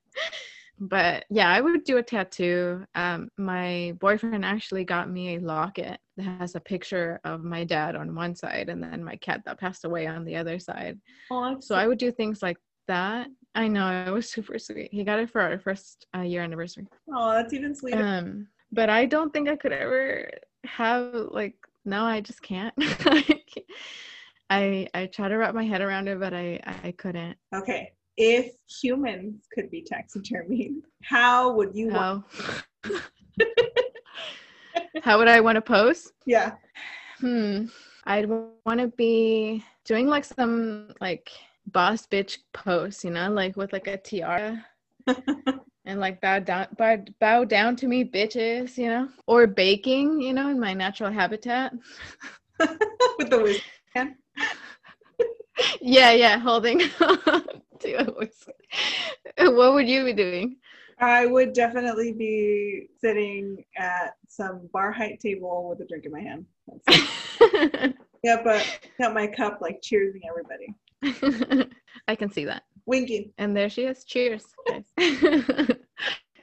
[0.85, 2.85] But yeah, I would do a tattoo.
[2.97, 7.95] Um, my boyfriend actually got me a locket that has a picture of my dad
[7.95, 10.99] on one side and then my cat that passed away on the other side.
[11.31, 12.57] Oh, So I would do things like
[12.89, 13.29] that.
[13.55, 14.93] I know it was super sweet.
[14.93, 16.89] He got it for our first uh, year anniversary.
[17.15, 18.03] oh, that's even sweeter.
[18.03, 20.31] Um, but I don't think I could ever
[20.65, 21.55] have like
[21.85, 22.75] no, I just can't.
[24.51, 27.37] I I try to wrap my head around it, but I I couldn't.
[27.55, 27.93] okay.
[28.25, 32.25] If humans could be taxidermied, how would you want?
[32.85, 33.01] How
[35.03, 36.13] how would I want to pose?
[36.25, 36.53] Yeah.
[37.19, 37.65] Hmm.
[38.05, 41.33] I'd want to be doing like some like
[41.67, 44.65] boss bitch pose, you know, like with like a tiara
[45.85, 50.33] and like bow down, bow, bow down to me, bitches, you know, or baking, you
[50.33, 51.73] know, in my natural habitat.
[53.19, 53.65] With the whisk.
[55.81, 56.83] yeah, yeah, holding
[57.83, 58.49] to a whisk.
[59.39, 60.57] What would you be doing?
[60.99, 66.21] I would definitely be sitting at some bar height table with a drink in my
[66.21, 67.95] hand.
[68.23, 68.65] Yeah, but
[69.01, 71.69] got my cup like cheersing everybody.
[72.09, 72.63] I can see that.
[72.87, 73.33] Winking.
[73.39, 74.05] And there she is.
[74.05, 74.45] Cheers.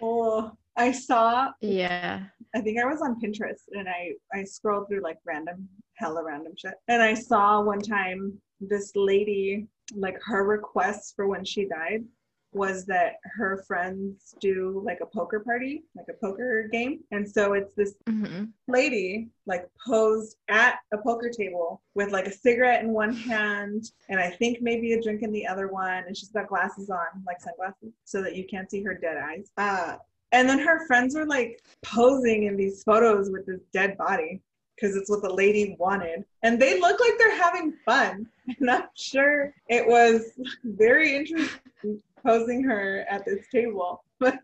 [0.01, 2.23] Oh, I saw yeah.
[2.55, 5.67] I think I was on Pinterest and I I scrolled through like random
[5.97, 6.75] hella random shit.
[6.87, 12.03] And I saw one time this lady like her request for when she died
[12.51, 16.99] was that her friends do like a poker party, like a poker game.
[17.11, 22.31] And so it's this hmm lady like posed at a poker table with like a
[22.31, 26.15] cigarette in one hand and I think maybe a drink in the other one and
[26.15, 29.51] she's got glasses on like sunglasses so that you can't see her dead eyes.
[29.57, 29.97] Uh
[30.31, 34.41] and then her friends were like posing in these photos with this dead body
[34.79, 36.23] because it's what the lady wanted.
[36.43, 38.27] And they look like they're having fun.
[38.59, 40.31] And I'm sure it was
[40.63, 44.03] very interesting posing her at this table.
[44.19, 44.39] But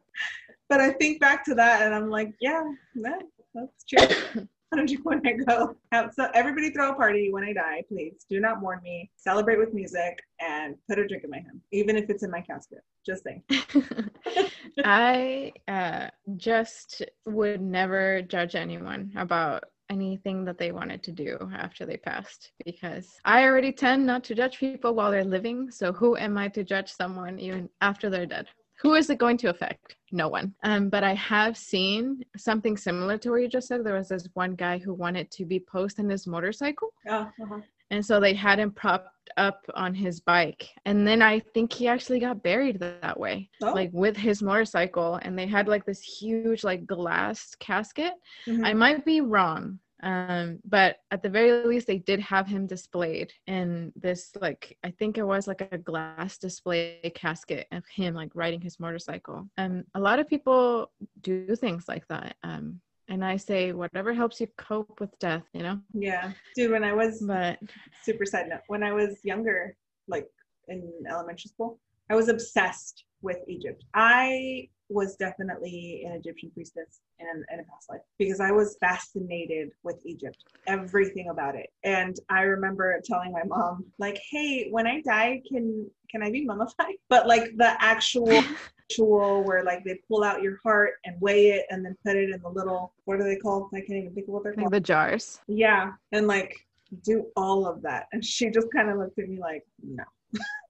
[0.70, 2.64] but I think back to that and I'm like, yeah,
[2.96, 3.24] that,
[3.54, 4.48] that's true.
[4.72, 5.76] How did you want to go?
[5.92, 8.26] Have, so everybody throw a party when I die, please.
[8.30, 9.12] Do not mourn me.
[9.16, 12.42] Celebrate with music and put a drink in my hand, even if it's in my
[12.42, 12.84] casket.
[13.06, 13.44] Just saying.
[14.84, 16.08] I uh,
[16.38, 22.52] just would never judge anyone about anything that they wanted to do after they passed
[22.66, 25.72] because I already tend not to judge people while they're living.
[25.72, 28.48] So who am I to judge someone even after they're dead?
[28.82, 29.96] Who is it going to affect?
[30.12, 30.54] No one.
[30.64, 33.84] Um, but I have seen something similar to what you just said.
[33.84, 36.90] There was this one guy who wanted to be posed in his motorcycle.
[37.08, 37.62] Oh, uh-huh.
[37.92, 40.70] And so they had him propped up on his bike.
[40.86, 43.74] And then I think he actually got buried that way, Oh.
[43.74, 45.16] like with his motorcycle.
[45.22, 48.14] And they had like this huge, like glass casket.
[48.48, 48.66] Mhm.
[48.66, 49.80] I might be wrong.
[50.04, 54.92] Um, but at the very least, they did have him displayed in this, like, I
[54.92, 59.50] think it was like a glass display casket of him, like, riding his motorcycle.
[59.58, 62.36] Um, a lot of people do things like that.
[62.44, 65.80] Um, and I say, whatever helps you cope with death, you know?
[65.94, 66.32] yeah.
[66.56, 67.60] Dude, when I was But
[68.04, 69.76] super side note, when I was younger,
[70.08, 70.28] like
[70.68, 71.80] in elementary school,
[72.10, 73.84] I was obsessed with Egypt.
[73.94, 79.70] I was definitely an Egyptian priestess in, in a past life because I was fascinated
[79.84, 80.38] with Egypt,
[80.68, 81.68] everything about it.
[81.84, 86.46] And I remember telling my mom, like, "Hey, when I die, can can I be
[86.46, 88.44] mummified?" But like the actual
[88.90, 92.30] ritual where like they pull out your heart and weigh it and then put it
[92.30, 93.70] in the little what are they called?
[93.74, 94.74] I can't even think of what they're like called.
[94.74, 95.40] the jars.
[95.48, 96.66] Yeah, and like
[97.04, 98.08] do all of that.
[98.12, 100.04] And she just kind of looked at me like, no.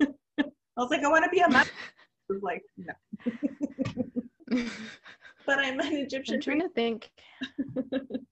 [0.42, 1.70] I was like, I want to be a mother.
[2.30, 2.94] I was like, no.
[5.46, 7.12] But I'm an Egyptian I'm trying to think.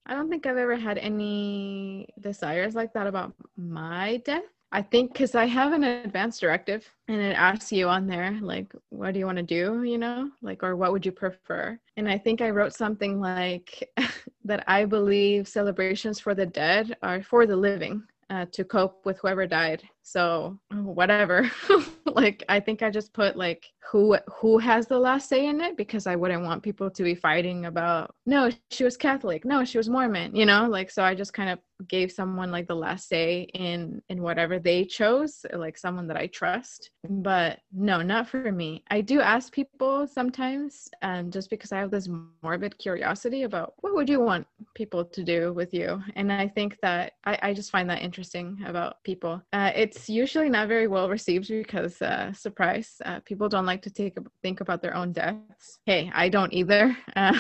[0.06, 4.44] I don't think I've ever had any desires like that about my death.
[4.76, 8.74] I think because I have an advance directive and it asks you on there, like,
[8.90, 11.80] what do you want to do, you know, like, or what would you prefer?
[11.96, 13.88] And I think I wrote something like
[14.44, 18.02] that I believe celebrations for the dead are for the living
[18.32, 19.84] uh, to cope with whoever died.
[20.04, 21.50] So whatever.
[22.06, 25.78] like I think I just put like who who has the last say in it
[25.78, 29.78] because I wouldn't want people to be fighting about no, she was Catholic, no, she
[29.78, 30.68] was Mormon, you know?
[30.70, 34.60] Like so I just kind of gave someone like the last say in in whatever
[34.60, 36.92] they chose like someone that i trust.
[37.10, 38.84] But no not for me.
[38.90, 42.10] I do ask people sometimes um, just because i have this
[42.42, 46.02] morbid curiosity about what would you want people to do with you?
[46.16, 49.42] And i think that i, I just find that interesting about people.
[49.54, 53.92] Uh, it's usually not very well received because uh, surprise uh, people don't like to
[53.92, 55.80] take think about their own deaths.
[55.86, 56.98] Hey i don't either.
[57.16, 57.38] Uh,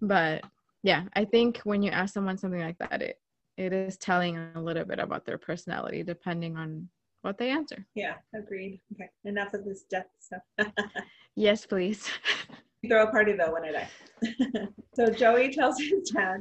[0.00, 0.42] but
[0.82, 3.20] yeah i think when you ask someone something like that it
[3.56, 6.88] it is telling a little bit about their personality depending on
[7.22, 7.86] what they answer.
[7.94, 8.80] Yeah agreed.
[8.92, 10.42] Okay enough of this death stuff.
[11.36, 12.08] Yes please.
[12.82, 13.88] You throw a party though when i die.
[14.96, 16.40] So joey tells his dad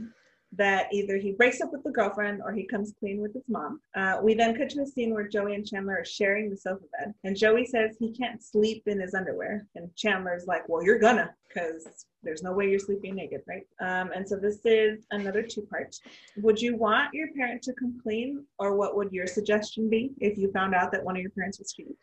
[0.54, 3.80] that either he breaks up with the girlfriend or he comes clean with his mom.
[3.96, 6.84] Uh, we then cut to a scene where Joey and Chandler are sharing the sofa
[7.00, 11.00] bed, and Joey says he can't sleep in his underwear, and Chandler's like, "Well, you're
[11.00, 15.42] gonna, because there's no way you're sleeping naked, right?" Um, and so this is another
[15.42, 15.96] two part.
[16.38, 20.38] Would you want your parent to come clean, or what would your suggestion be if
[20.38, 21.96] you found out that one of your parents was cheating?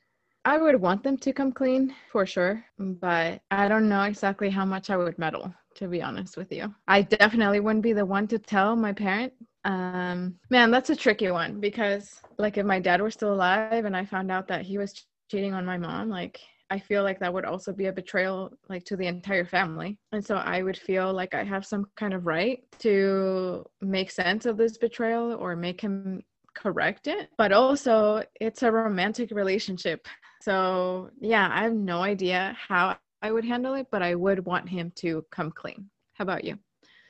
[0.44, 4.64] I would want them to come clean for sure, but I don't know exactly how
[4.64, 6.74] much I would meddle to be honest with you.
[6.86, 9.32] I definitely wouldn't be the one to tell my parent.
[9.64, 13.96] Um, man, that's a tricky one because, like, if my dad were still alive and
[13.96, 17.32] I found out that he was cheating on my mom, like, I feel like that
[17.32, 19.98] would also be a betrayal, like, to the entire family.
[20.12, 24.46] And so I would feel like I have some kind of right to make sense
[24.46, 26.22] of this betrayal or make him
[26.54, 27.30] correct it.
[27.38, 30.06] But also, it's a romantic relationship.
[30.42, 34.68] So, yeah, I have no idea how I would handle it, but I would want
[34.68, 35.88] him to come clean.
[36.14, 36.58] How about you?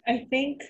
[0.07, 0.63] I think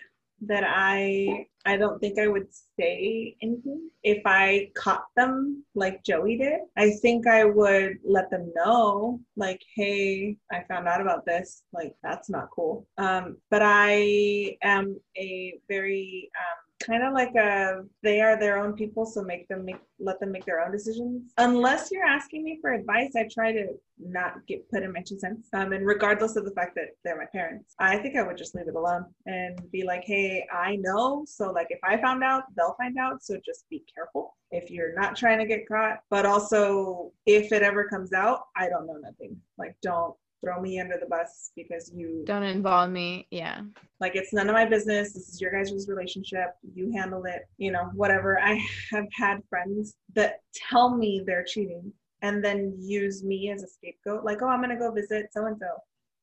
[0.42, 2.46] that I I don't think I would
[2.78, 6.60] say anything if I caught them like Joey did.
[6.76, 11.62] I think I would let them know like hey, I found out about this.
[11.72, 12.86] Like that's not cool.
[12.98, 18.72] Um but I am a very um kind of like a they are their own
[18.72, 21.32] people so make them make let them make their own decisions.
[21.38, 23.66] Unless you're asking me for advice i try to
[23.98, 25.48] not get put in my two cents.
[25.52, 28.54] Um and regardless of the fact that they're my parents i think i would just
[28.54, 31.24] leave it alone and be like hey i know.
[31.26, 33.22] So like if i found out they'll find out.
[33.22, 36.00] So just be careful if you're not trying to get caught.
[36.10, 39.36] But also if it ever comes out i don't know nothing.
[39.58, 40.14] Like don't
[40.44, 43.26] throw me under the bus because you don't involve me.
[43.30, 43.62] Yeah.
[44.00, 45.12] Like it's none of my business.
[45.12, 46.48] This is your guys' relationship.
[46.74, 48.40] You handle it, you know, whatever.
[48.40, 48.60] I
[48.90, 54.24] have had friends that tell me they're cheating and then use me as a scapegoat.
[54.24, 55.66] Like, oh, I'm going to go visit so and so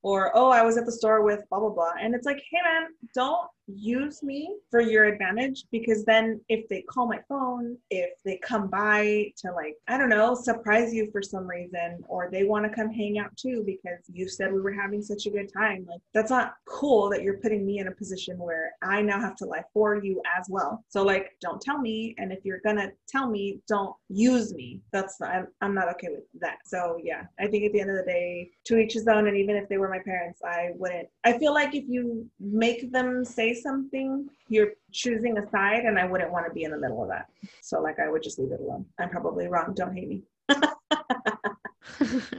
[0.06, 1.94] or oh i was at the store with blah blah blah.
[2.00, 6.84] And it's like hey man don't use me for your advantage because then if they
[6.84, 11.22] call my phone if they come by to like i don't know surprise you for
[11.22, 14.72] some reason or they want to come hang out too because you said we were
[14.72, 17.92] having such a good time like that's not cool that you're putting me in a
[17.92, 20.84] position where i now have to lie for you as well.
[20.90, 24.82] So like don't tell me and if you're gonna tell me don't use me.
[24.92, 26.58] That's I'm, I'm not okay with that.
[26.66, 29.38] So yeah i think at the end of the day to each his own and
[29.38, 33.24] even if they were my parents i wouldn't i feel like if you make them
[33.24, 37.02] say something you're choosing a side and i wouldn't want to be in the middle
[37.02, 37.28] of that.
[37.62, 38.86] So like i would just leave it alone.
[39.00, 40.24] I'm probably wrong don't hate me.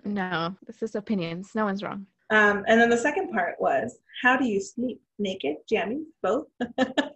[0.04, 2.06] No this is opinions no one's wrong.
[2.30, 5.00] Um, and then the second part was how do you sleep?
[5.18, 6.46] Naked jammies both?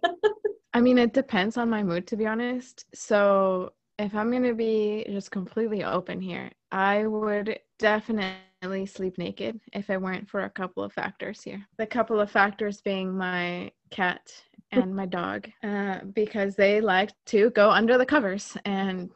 [0.73, 2.85] I mean it depends on my mood to be honest.
[2.95, 8.50] So if i'm going to be just completely open here i would definitely
[8.85, 11.65] sleep naked if it weren't for a couple of factors here.
[11.77, 14.31] The couple of factors being my cat
[14.71, 19.09] and my dog, uh, because they like to go under the covers and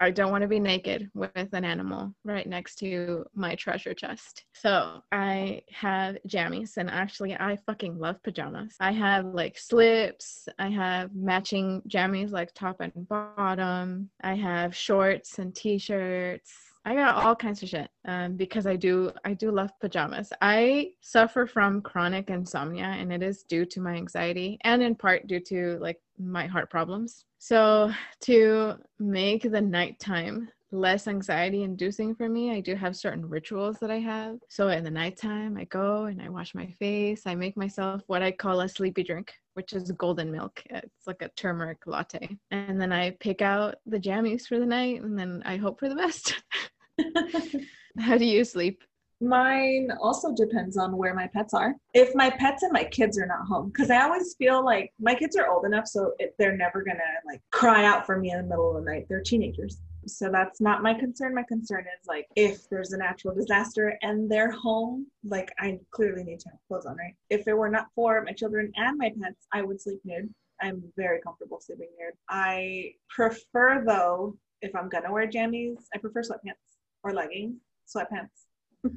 [0.00, 4.44] I don't want to be naked with an animal right next to my treasure chest.
[4.52, 8.74] So I have jammies, and actually, I fucking love pajamas.
[8.80, 15.38] I have like slips, I have matching jammies like top and bottom, I have shorts
[15.38, 16.52] and t shirts.
[16.84, 20.32] I got all kinds of shit um, because I do I do love pajamas.
[20.42, 25.26] I suffer from chronic insomnia, and it is due to my anxiety, and in part
[25.26, 27.24] due to like my heart problems.
[27.38, 33.78] So to make the nighttime less anxiety inducing for me, I do have certain rituals
[33.78, 34.38] that I have.
[34.48, 37.22] So in the nighttime, I go and I wash my face.
[37.26, 40.62] I make myself what I call a sleepy drink which is golden milk.
[40.68, 42.36] It's like a turmeric latte.
[42.50, 45.88] And then I pick out the jammies for the night and then I hope for
[45.88, 46.42] the best.
[47.98, 48.82] How do you sleep?
[49.20, 51.74] Mine also depends on where my pets are.
[51.94, 55.14] If my pets and my kids are not home, because I always feel like my
[55.14, 58.38] kids are old enough, so it, they're never gonna like cry out for me in
[58.38, 59.06] the middle of the night.
[59.08, 59.80] They're teenagers.
[60.06, 61.34] So that's not my concern.
[61.34, 66.24] My concern is like if there's a natural disaster and they're home, like I clearly
[66.24, 67.14] need to have clothes on, right?
[67.30, 70.34] If it were not for my children and my pets, I would sleep nude.
[70.60, 72.14] I'm very comfortable sleeping nude.
[72.28, 76.73] I prefer though, if I'm gonna wear jammies, I prefer sweatpants
[77.04, 78.46] or leggings, sweatpants.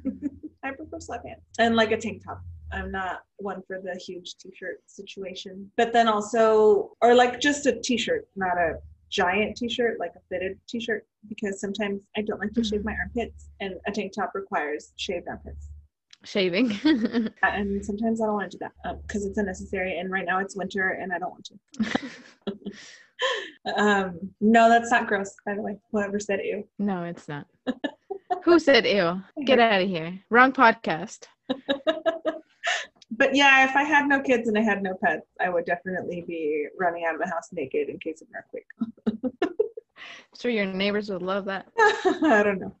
[0.64, 2.42] I prefer sweatpants and like a tank top.
[2.72, 5.70] I'm not one for the huge t-shirt situation.
[5.76, 8.78] But then also, or like just a t-shirt, not a
[9.10, 13.48] giant t-shirt, like a fitted t-shirt, because sometimes I don't like to shave my armpits,
[13.60, 15.68] and a tank top requires shaved armpits.
[16.24, 16.78] Shaving.
[17.42, 19.98] and sometimes I don't want to do that because um, it's unnecessary.
[19.98, 21.48] And right now it's winter, and I don't want
[22.44, 23.74] to.
[23.76, 25.78] um, no, that's not gross, by the way.
[25.92, 26.66] Whoever said ew.
[26.78, 27.46] No, it's not.
[28.44, 29.22] Who said ew?
[29.44, 30.18] Get out of here.
[30.30, 31.26] Wrong podcast.
[33.10, 36.24] but yeah, if I had no kids and I had no pets, I would definitely
[36.26, 39.50] be running out of the house naked in case of an earthquake.
[40.40, 41.68] sure, your neighbors would love that.
[41.78, 42.76] I don't know.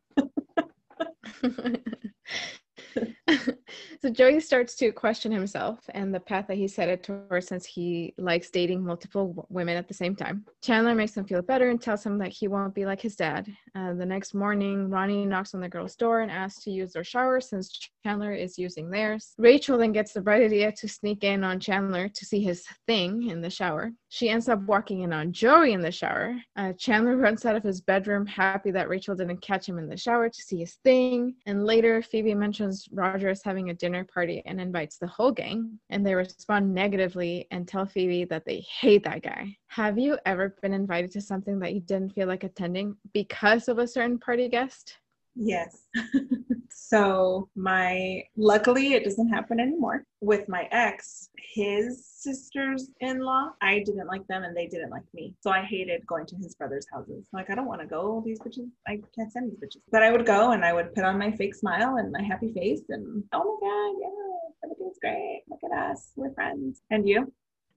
[4.00, 8.14] so Joey starts to question himself and the path that he's headed towards since he
[8.18, 10.44] likes dating multiple w- women at the same time.
[10.62, 13.48] Chandler makes him feel better and tells him that he won't be like his dad.
[13.78, 17.04] Uh, the next morning, Ronnie knocks on the girl's door and asks to use their
[17.04, 19.34] shower since Chandler is using theirs.
[19.38, 23.28] Rachel then gets the bright idea to sneak in on Chandler to see his thing
[23.28, 23.92] in the shower.
[24.08, 26.36] She ends up walking in on Joey in the shower.
[26.56, 29.96] Uh, Chandler runs out of his bedroom, happy that Rachel didn't catch him in the
[29.96, 31.34] shower to see his thing.
[31.46, 35.78] And later, Phoebe mentions Roger is having a dinner party and invites the whole gang.
[35.90, 39.56] And they respond negatively and tell Phoebe that they hate that guy.
[39.68, 43.78] Have you ever been invited to something that you didn't feel like attending because of
[43.78, 44.98] a certain party guest?
[45.34, 45.84] Yes.
[46.70, 50.04] so my luckily it doesn't happen anymore.
[50.20, 55.04] With my ex, his sisters in law, I didn't like them and they didn't like
[55.14, 55.34] me.
[55.40, 57.24] So I hated going to his brother's houses.
[57.32, 58.68] Like I don't want to go these bitches.
[58.88, 59.82] I can't stand these bitches.
[59.92, 62.52] But I would go and I would put on my fake smile and my happy
[62.52, 65.42] face and oh my god, yeah, everything's great.
[65.48, 66.10] Look at us.
[66.16, 66.82] We're friends.
[66.90, 67.32] And you?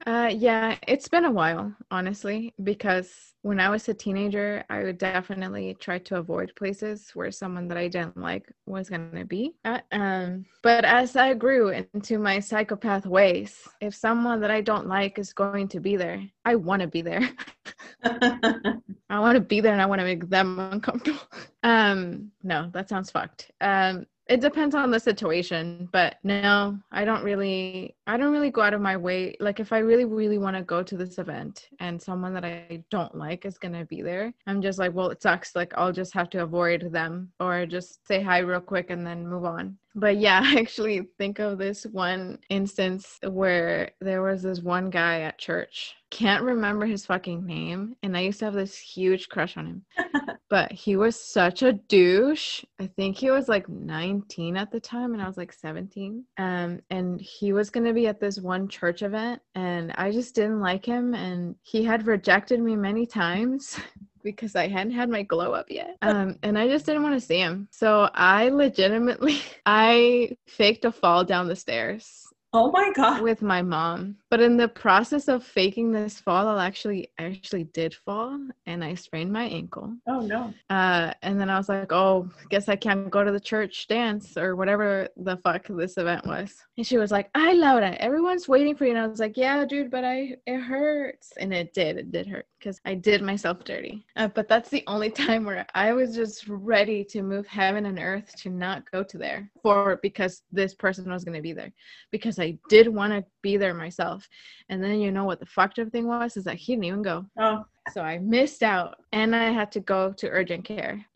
[0.07, 4.97] Uh, yeah, it's been a while, honestly, because when I was a teenager, I would
[4.97, 9.53] definitely try to avoid places where someone that I didn't like was going to be.
[9.63, 9.85] At.
[9.91, 15.19] Um, but as I grew into my psychopath ways, if someone that I don't like
[15.19, 17.29] is going to be there, I want to be there.
[18.03, 21.19] I want to be there and I want to make them uncomfortable.
[21.63, 23.51] Um, no, that sounds fucked.
[23.61, 28.61] Um, it depends on the situation but no i don't really i don't really go
[28.61, 29.35] out of my way.
[29.41, 32.81] Like if i really really want to go to this event and someone that i
[32.89, 35.53] don't like is going to be there i'm just like well it sucks.
[35.53, 39.27] Like i'll just have to avoid them or just say hi real quick and then
[39.27, 44.59] move on but yeah, I actually think of this one instance where there was this
[44.61, 45.95] one guy at church.
[46.09, 47.95] Can't remember his fucking name.
[48.03, 49.85] And I used to have this huge crush on him.
[50.49, 52.63] but he was such a douche.
[52.79, 56.25] I think he was like 19 at the time and I was like 17.
[56.37, 60.35] Um, and he was going to be at this one church event and I just
[60.35, 61.13] didn't like him.
[61.13, 63.79] And he had rejected me many times.
[64.23, 65.97] because I hadn't had my glow up yet.
[66.01, 67.67] Um, and I just didn't want to see him.
[67.71, 72.21] So I legitimately I faked a fall down the stairs
[72.53, 73.21] Oh my god.
[73.21, 74.17] With my mom.
[74.31, 78.95] But in the process of faking this fall, I actually actually did fall and I
[78.95, 79.93] sprained my ankle.
[80.07, 80.53] Oh no.
[80.69, 84.37] Uh and then I was like, "Oh, guess I can't go to the church dance
[84.37, 88.47] or whatever the fuck this event was." And she was like, i love it Everyone's
[88.47, 91.73] waiting for you." And I was like, "Yeah, dude, but I it hurts." And it
[91.73, 91.97] did.
[91.97, 94.05] It did hurt because I did myself dirty.
[94.15, 97.99] Uh, but that's the only time where I was just ready to move heaven and
[97.99, 101.73] earth to not go to there for because this person was going to be there
[102.11, 104.20] because I did want to be there myself.
[104.69, 107.01] And then you know what the fucked up thing was is that he didn't even
[107.01, 107.25] go.
[107.39, 107.65] Oh.
[107.93, 111.05] So I missed out and I had to go to urgent care.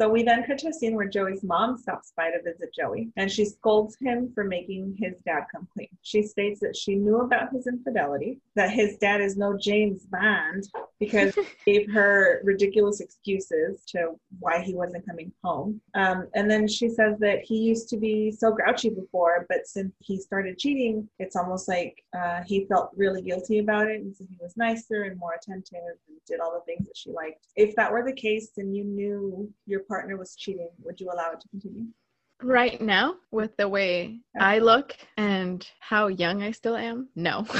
[0.00, 3.10] So we then cut to a scene where Joey's mom stops by to visit Joey
[3.18, 5.90] and she scolds him for making his dad come clean.
[6.00, 10.64] She states that she knew about his infidelity, that his dad is no James Bond
[11.00, 11.34] because
[11.64, 15.80] he gave her ridiculous excuses to why he wasn't coming home.
[15.94, 19.92] Um, and then she says that he used to be so grouchy before, but since
[19.98, 24.02] he started cheating, it's almost like uh, he felt really guilty about it.
[24.02, 27.10] And so he was nicer and more attentive and did all the things that she
[27.10, 27.46] liked.
[27.56, 31.32] If that were the case, then you knew your partner was cheating, would you allow
[31.32, 31.86] it to continue?
[32.42, 34.44] Right now, with the way okay.
[34.44, 37.46] I look and how young I still am, no.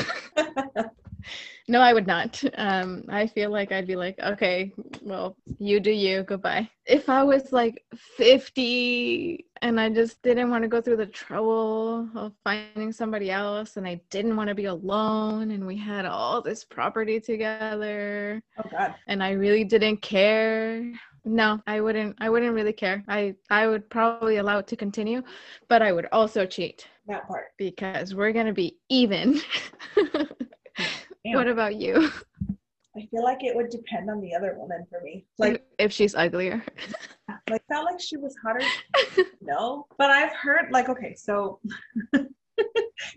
[1.71, 2.43] no, I would not.
[2.57, 6.69] Um, I feel like I'd be like, okay, well, you do you, goodbye.
[6.85, 12.09] If I was like 50 and I just didn't want to go through the trouble
[12.17, 16.43] of finding somebody else and I didn't want to be alone and we had all
[16.43, 18.43] this property together.
[18.59, 18.97] Oh God.
[19.07, 20.93] And I really didn't care.
[21.25, 23.05] No, I wouldn't I wouldn't really care.
[23.07, 25.23] I I would probably allow it to continue,
[25.69, 27.49] but I would also cheat That part.
[27.59, 29.41] because we're going to be even.
[31.25, 32.11] what about you?
[32.97, 35.25] I feel like it would depend on the other woman for me.
[35.39, 36.63] Like, if she's uglier.
[37.51, 38.65] like felt like she was hotter.
[39.41, 41.61] no, but I've heard like okay, so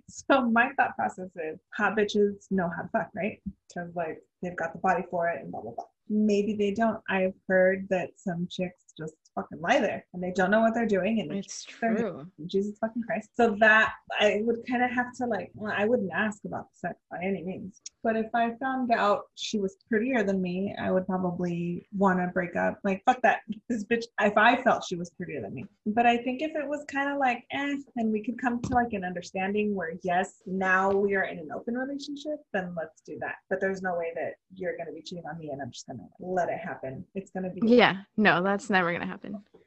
[0.08, 3.40] so my thought process is hot bitches know how to fuck, right?
[3.68, 5.86] Because like they've got the body for it and blah blah blah.
[6.10, 7.02] Maybe they don't.
[7.10, 10.86] I've heard that some chicks just fucking lie there and they don't know what they're
[10.86, 12.28] doing and It's true.
[12.46, 13.30] Jesus fucking Christ.
[13.36, 16.88] So that I would kind of have to like, well, I wouldn't ask about the
[16.88, 17.82] sex by any means.
[18.04, 22.28] But if I found out she was prettier than me, I would probably want to
[22.28, 22.80] break up.
[22.84, 23.42] Like, fuck that.
[23.70, 25.66] This bitch, if I felt she was prettier than me.
[25.86, 28.74] But I think if it was kind of like, eh, and we could come to
[28.74, 33.18] like an understanding where, yes, now we are in an open relationship, then let's do
[33.22, 33.36] that.
[33.50, 35.88] But there's no way that you're going to be cheating on me and I'm just
[35.88, 37.06] going to let it happen.
[37.16, 39.23] It's going to be, Yeah, no, that's never going to happen.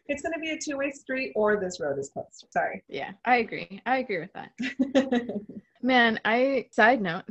[0.08, 2.46] It's going to be a two way street or this road is closed.
[2.50, 2.82] Sorry.
[2.88, 3.80] Yeah, I agree.
[3.86, 4.52] I agree with that.
[5.82, 7.24] Man, I side note,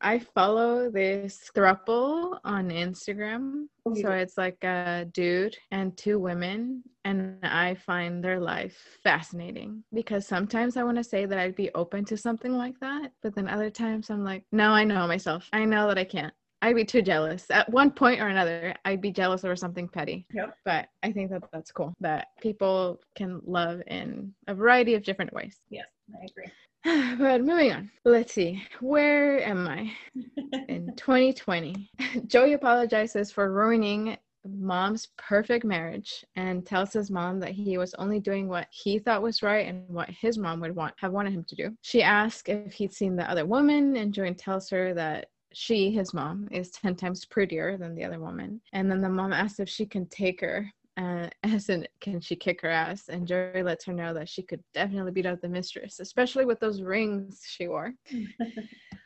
[0.00, 3.64] I follow this throuple on Instagram.
[3.86, 9.82] Oh, So it's like a dude and two women, and I find their life fascinating
[9.92, 13.34] because sometimes I want to say that I'd be open to something like that, but
[13.34, 15.48] then other times I'm like, no, I know myself.
[15.52, 16.34] I know that I can't.
[16.66, 17.48] I'd be too jealous.
[17.48, 20.26] At one point or another, I'd be jealous over something petty.
[20.34, 20.56] Yep.
[20.64, 25.32] But I think that that's cool that people can love in a variety of different
[25.32, 25.60] ways.
[25.70, 27.16] yes, I agree.
[27.18, 27.88] but moving on.
[28.04, 28.64] Let's see.
[28.80, 29.92] Where am I
[30.68, 31.88] in 2020?
[32.26, 38.18] Joey apologizes for ruining mom's perfect marriage and tells his mom that he was only
[38.18, 41.44] doing what he thought was right and what his mom would want have wanted him
[41.44, 41.76] to do.
[41.82, 45.26] She asks if he'd seen the other woman and Joey tells her that
[45.58, 48.60] she, his mom, is 10 times prettier than the other woman.
[48.74, 52.36] And then the mom asks if she can take her uh, as in can she
[52.36, 53.08] kick her ass?
[53.08, 56.60] And Joey lets her know that she could definitely beat up the mistress especially with
[56.60, 57.92] those rings she wore.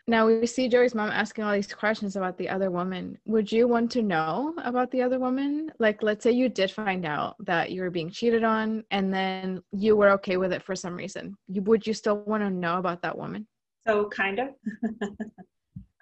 [0.07, 3.17] Now we see Joey's mom asking all these questions about the other woman.
[3.27, 5.71] Would you want to know about the other woman?
[5.79, 9.63] Like let's say you did find out that you were being cheated on and then
[9.71, 11.37] you were okay with it for some reason.
[11.47, 13.47] You, would you still want to know about that woman?
[13.87, 14.49] So kind of.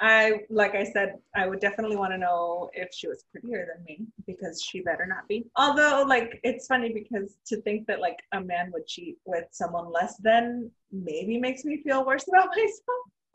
[0.01, 3.85] I like I said, I would definitely want to know if she was prettier than
[3.85, 5.47] me because she better not be.
[5.57, 9.93] Although, like, it's funny because to think that like a man would cheat with someone
[9.93, 12.51] less than maybe makes me feel worse about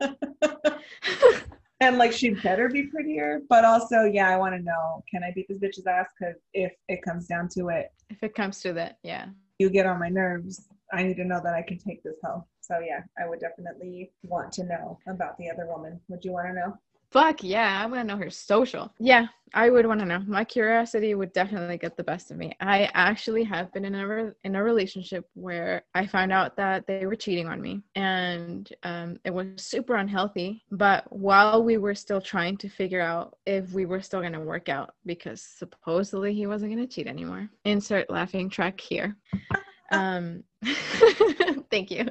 [0.00, 0.80] myself.
[1.80, 5.32] and like she better be prettier, but also, yeah, I want to know can I
[5.34, 6.06] beat this bitch's ass?
[6.18, 9.26] Because if it comes down to it, if it comes to that yeah
[9.58, 10.68] you get on my nerves.
[10.92, 12.44] I need to know that I can take this home.
[12.66, 16.00] So yeah, I would definitely want to know about the other woman.
[16.08, 16.78] Would you want to know?
[17.10, 18.92] Fuck yeah, I want to know her social.
[18.98, 20.20] Yeah, I would want to know.
[20.26, 22.52] My curiosity would definitely get the best of me.
[22.60, 26.86] I actually have been in a re- in a relationship where I found out that
[26.88, 30.64] they were cheating on me, and um, it was super unhealthy.
[30.72, 34.68] But while we were still trying to figure out if we were still gonna work
[34.68, 37.48] out, because supposedly he wasn't gonna cheat anymore.
[37.64, 39.16] Insert laughing track here.
[39.92, 40.42] Um,
[41.70, 42.08] thank you.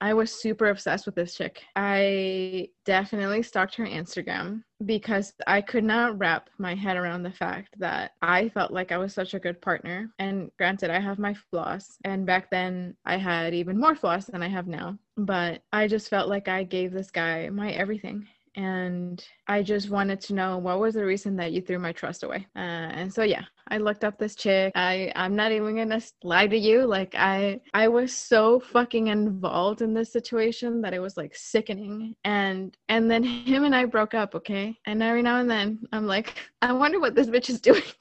[0.00, 1.62] I was super obsessed with this chick.
[1.76, 7.78] I definitely stalked her Instagram because I could not wrap my head around the fact
[7.78, 10.10] that I felt like I was such a good partner.
[10.18, 11.96] And granted, I have my flaws.
[12.04, 14.98] And back then, I had even more flaws than I have now.
[15.16, 18.26] But I just felt like I gave this guy my everything.
[18.56, 22.22] And I just wanted to know what was the reason that you threw my trust
[22.22, 22.46] away.
[22.54, 22.60] Uh,
[22.94, 24.72] and so, yeah, I looked up this chick.
[24.74, 26.86] I I'm not even gonna lie to you.
[26.86, 32.14] Like I I was so fucking involved in this situation that it was like sickening.
[32.24, 34.34] And and then him and I broke up.
[34.34, 34.78] Okay.
[34.86, 37.82] And every now and then I'm like, I wonder what this bitch is doing.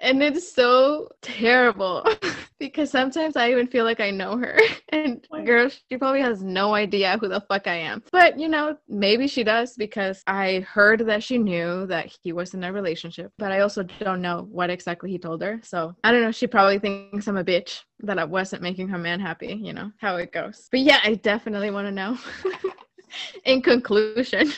[0.00, 2.04] and it's so terrible
[2.58, 4.58] because sometimes I even feel like I know her.
[4.92, 5.44] And oh Why?
[5.44, 8.02] girl, she probably has no idea who the fuck I am.
[8.10, 12.54] But you know, maybe she does because I heard that she knew that he was
[12.54, 15.60] in a relationship, but I also don't know what exactly he told her.
[15.62, 16.32] So I don't know.
[16.32, 19.92] She probably thinks I'm a bitch that I wasn't making her man happy, you know,
[19.98, 20.68] how it goes.
[20.72, 22.18] But yeah, I definitely want to know.
[23.44, 24.52] in conclusion.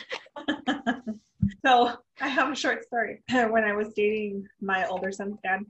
[1.64, 3.22] So I have a short story.
[3.32, 5.60] When I was dating my older son's dad,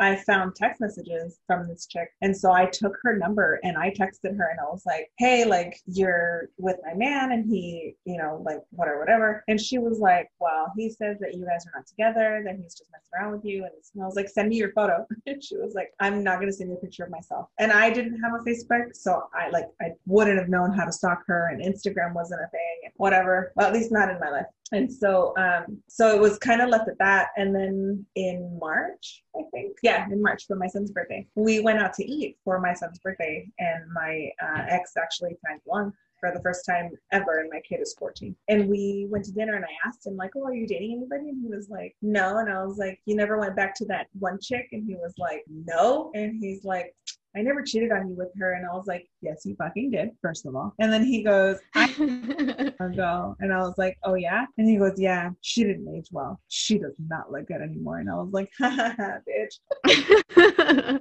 [0.00, 2.08] I found text messages from this chick.
[2.22, 5.44] And so I took her number and I texted her and I was like, hey,
[5.44, 9.44] like you're with my man and he, you know, like whatever, whatever.
[9.46, 12.74] And she was like, well, he says that you guys are not together, that he's
[12.74, 13.64] just messing around with you.
[13.64, 15.06] And I was like, send me your photo.
[15.26, 17.48] And she was like, I'm not going to send you a picture of myself.
[17.58, 18.96] And I didn't have a Facebook.
[18.96, 22.48] So I like, I wouldn't have known how to stalk her and Instagram wasn't a
[22.48, 23.52] thing whatever.
[23.56, 26.68] Well, at least not in my life and so um so it was kind of
[26.68, 27.28] left at that.
[27.36, 31.78] And then in march i think yeah in march for my son's birthday we went
[31.78, 33.48] out to eat for my son's birthday.
[33.58, 37.40] And my uh, ex actually tagged along for the first time ever.
[37.40, 40.32] And my kid is 14 and we went to dinner and i asked him like
[40.36, 41.30] oh are you dating anybody?
[41.30, 42.38] And he was like no.
[42.38, 44.68] And i was like you never went back to that one chick?
[44.72, 46.10] And he was like no.
[46.14, 46.94] And he's like
[47.36, 48.54] I never cheated on you with her.
[48.54, 50.74] And I was like, yes, you fucking did, first of all.
[50.80, 51.86] And then he goes, I
[52.96, 53.36] go.
[53.38, 54.46] And I was like, oh, yeah?
[54.58, 56.40] And he goes, yeah, she didn't age well.
[56.48, 57.98] She does not look good anymore.
[57.98, 61.00] And I was like, ha ha ha, bitch.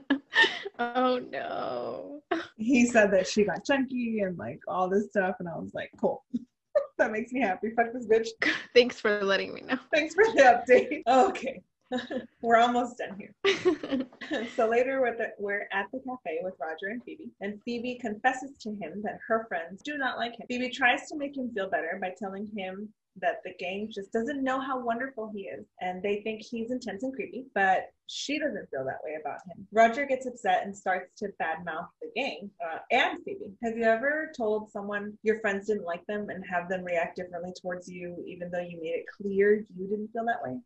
[0.80, 2.22] oh, no.
[2.58, 5.38] He said that she got chunky and like all this stuff.
[5.40, 6.24] And I was like, cool.
[7.00, 7.72] that makes me happy.
[7.76, 8.28] Fuck this bitch.
[8.76, 9.80] Thanks for letting me know.
[9.94, 11.02] Thanks for the update.
[11.08, 11.64] Okay.
[12.42, 14.06] we're almost done here.
[14.56, 18.58] so later we're, the, we're at the cafe with Roger and Phoebe, and Phoebe confesses
[18.60, 20.48] to him that her friends do not like him.
[20.48, 22.90] Phoebe tries to make him feel better by telling him
[23.22, 27.04] that the gang just doesn't know how wonderful he is and they think he's intense
[27.04, 29.68] and creepy, but she doesn't feel that way about him.
[29.72, 33.52] Roger gets upset and starts to badmouth the gang uh, and Phoebe.
[33.64, 37.54] Have you ever told someone your friends didn't like them and have them react differently
[37.62, 40.58] towards you, even though you made it clear you didn't feel that way?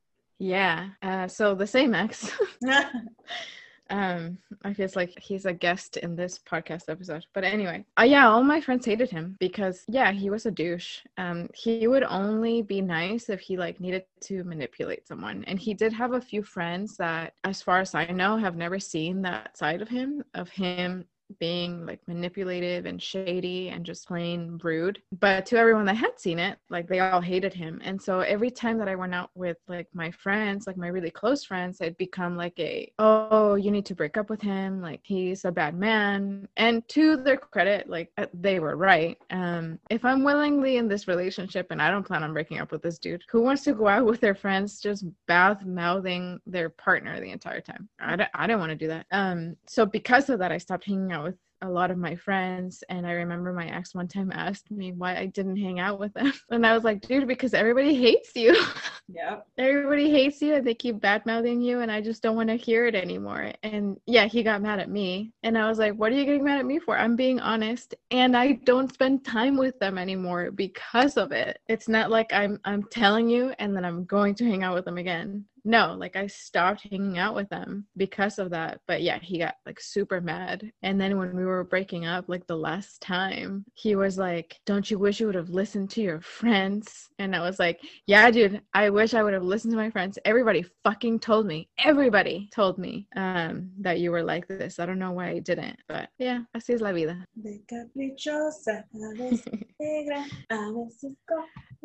[0.43, 0.89] Yeah.
[1.01, 2.29] Uh, so the same ex.
[3.89, 7.25] um, I feel like he's a guest in this podcast episode.
[7.33, 10.99] But anyway, uh, yeah, all my friends hated him because yeah, he was a douche.
[11.17, 15.73] Um, he would only be nice if he like needed to manipulate someone, and he
[15.73, 19.57] did have a few friends that, as far as I know, have never seen that
[19.57, 21.05] side of him of him
[21.39, 25.01] being like manipulative and shady and just plain rude.
[25.19, 27.81] But to everyone that had seen it, like they all hated him.
[27.83, 31.11] And so every time that I went out with like my friends, like my really
[31.11, 34.81] close friends, it'd become like a, oh, you need to break up with him.
[34.81, 36.47] Like he's a bad man.
[36.57, 39.17] And to their credit, like uh, they were right.
[39.31, 42.81] Um, if I'm willingly in this relationship and I don't plan on breaking up with
[42.81, 47.19] this dude, who wants to go out with their friends just bath mouthing their partner
[47.19, 47.89] the entire time?
[47.99, 49.05] I don't, I don't want to do that.
[49.11, 52.83] Um, so because of that, I stopped hanging out with a lot of my friends
[52.89, 56.13] and i remember my ex one time asked me why i didn't hang out with
[56.13, 56.33] them.
[56.51, 58.55] And i was like dude because everybody hates you.
[59.09, 62.49] Yeah everybody hates you and they keep bad mouthing you and i just don't want
[62.49, 63.51] to hear it anymore.
[63.61, 66.43] And yeah he got mad at me and i was like what are you getting
[66.43, 66.97] mad at me for?
[66.97, 71.59] I'm being honest and i don't spend time with them anymore because of it.
[71.67, 74.85] It's not like i'm i'm telling you and then i'm going to hang out with
[74.85, 78.81] them again no, like I stopped hanging out with them because of that.
[78.87, 80.71] But yeah, he got like super mad.
[80.81, 84.89] And then when we were breaking up, like the last time, he was like, Don't
[84.89, 87.09] you wish you would have listened to your friends?
[87.19, 90.19] And I was like, Yeah, dude, I wish I would have listened to my friends.
[90.25, 94.79] Everybody fucking told me, everybody told me um, that you were like this.
[94.79, 97.25] I don't know why I didn't, but yeah, así es la vida.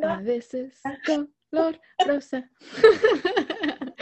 [0.02, 0.80] a veces
[1.52, 2.44] colorosa.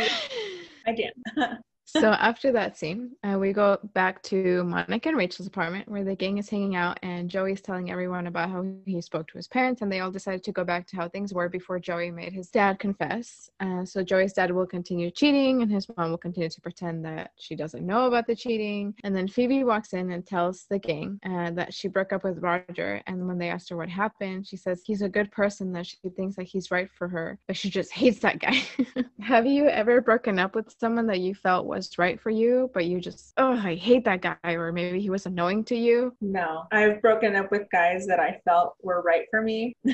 [0.86, 1.12] I did.
[1.86, 6.16] so after that scene, uh, we go back to Monica and Rachel's apartment where the
[6.16, 9.82] gang is hanging out, and Joey's telling everyone about how he spoke to his parents,
[9.82, 12.50] and they all decided to go back to how things were before Joey made his
[12.50, 13.48] dad confess.
[13.60, 17.30] Uh, so Joey's dad will continue cheating, and his mom will continue to pretend that
[17.36, 18.92] she doesn't know about the cheating.
[19.04, 22.42] And then Phoebe walks in and tells the gang uh, that she broke up with
[22.42, 25.86] Roger, and when they asked her what happened, she says he's a good person, that
[25.86, 28.60] she thinks that he's right for her, but she just hates that guy.
[29.20, 32.70] Have you ever broken up with someone that you felt was was right for you,
[32.72, 36.16] but you just, oh, I hate that guy, or maybe he was annoying to you?
[36.20, 39.76] No, I've broken up with guys that I felt were right for me.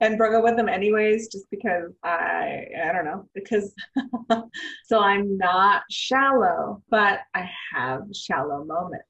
[0.00, 3.72] and broke up with them anyways just because I I don't know because
[4.84, 9.06] so I'm not shallow but I have shallow moments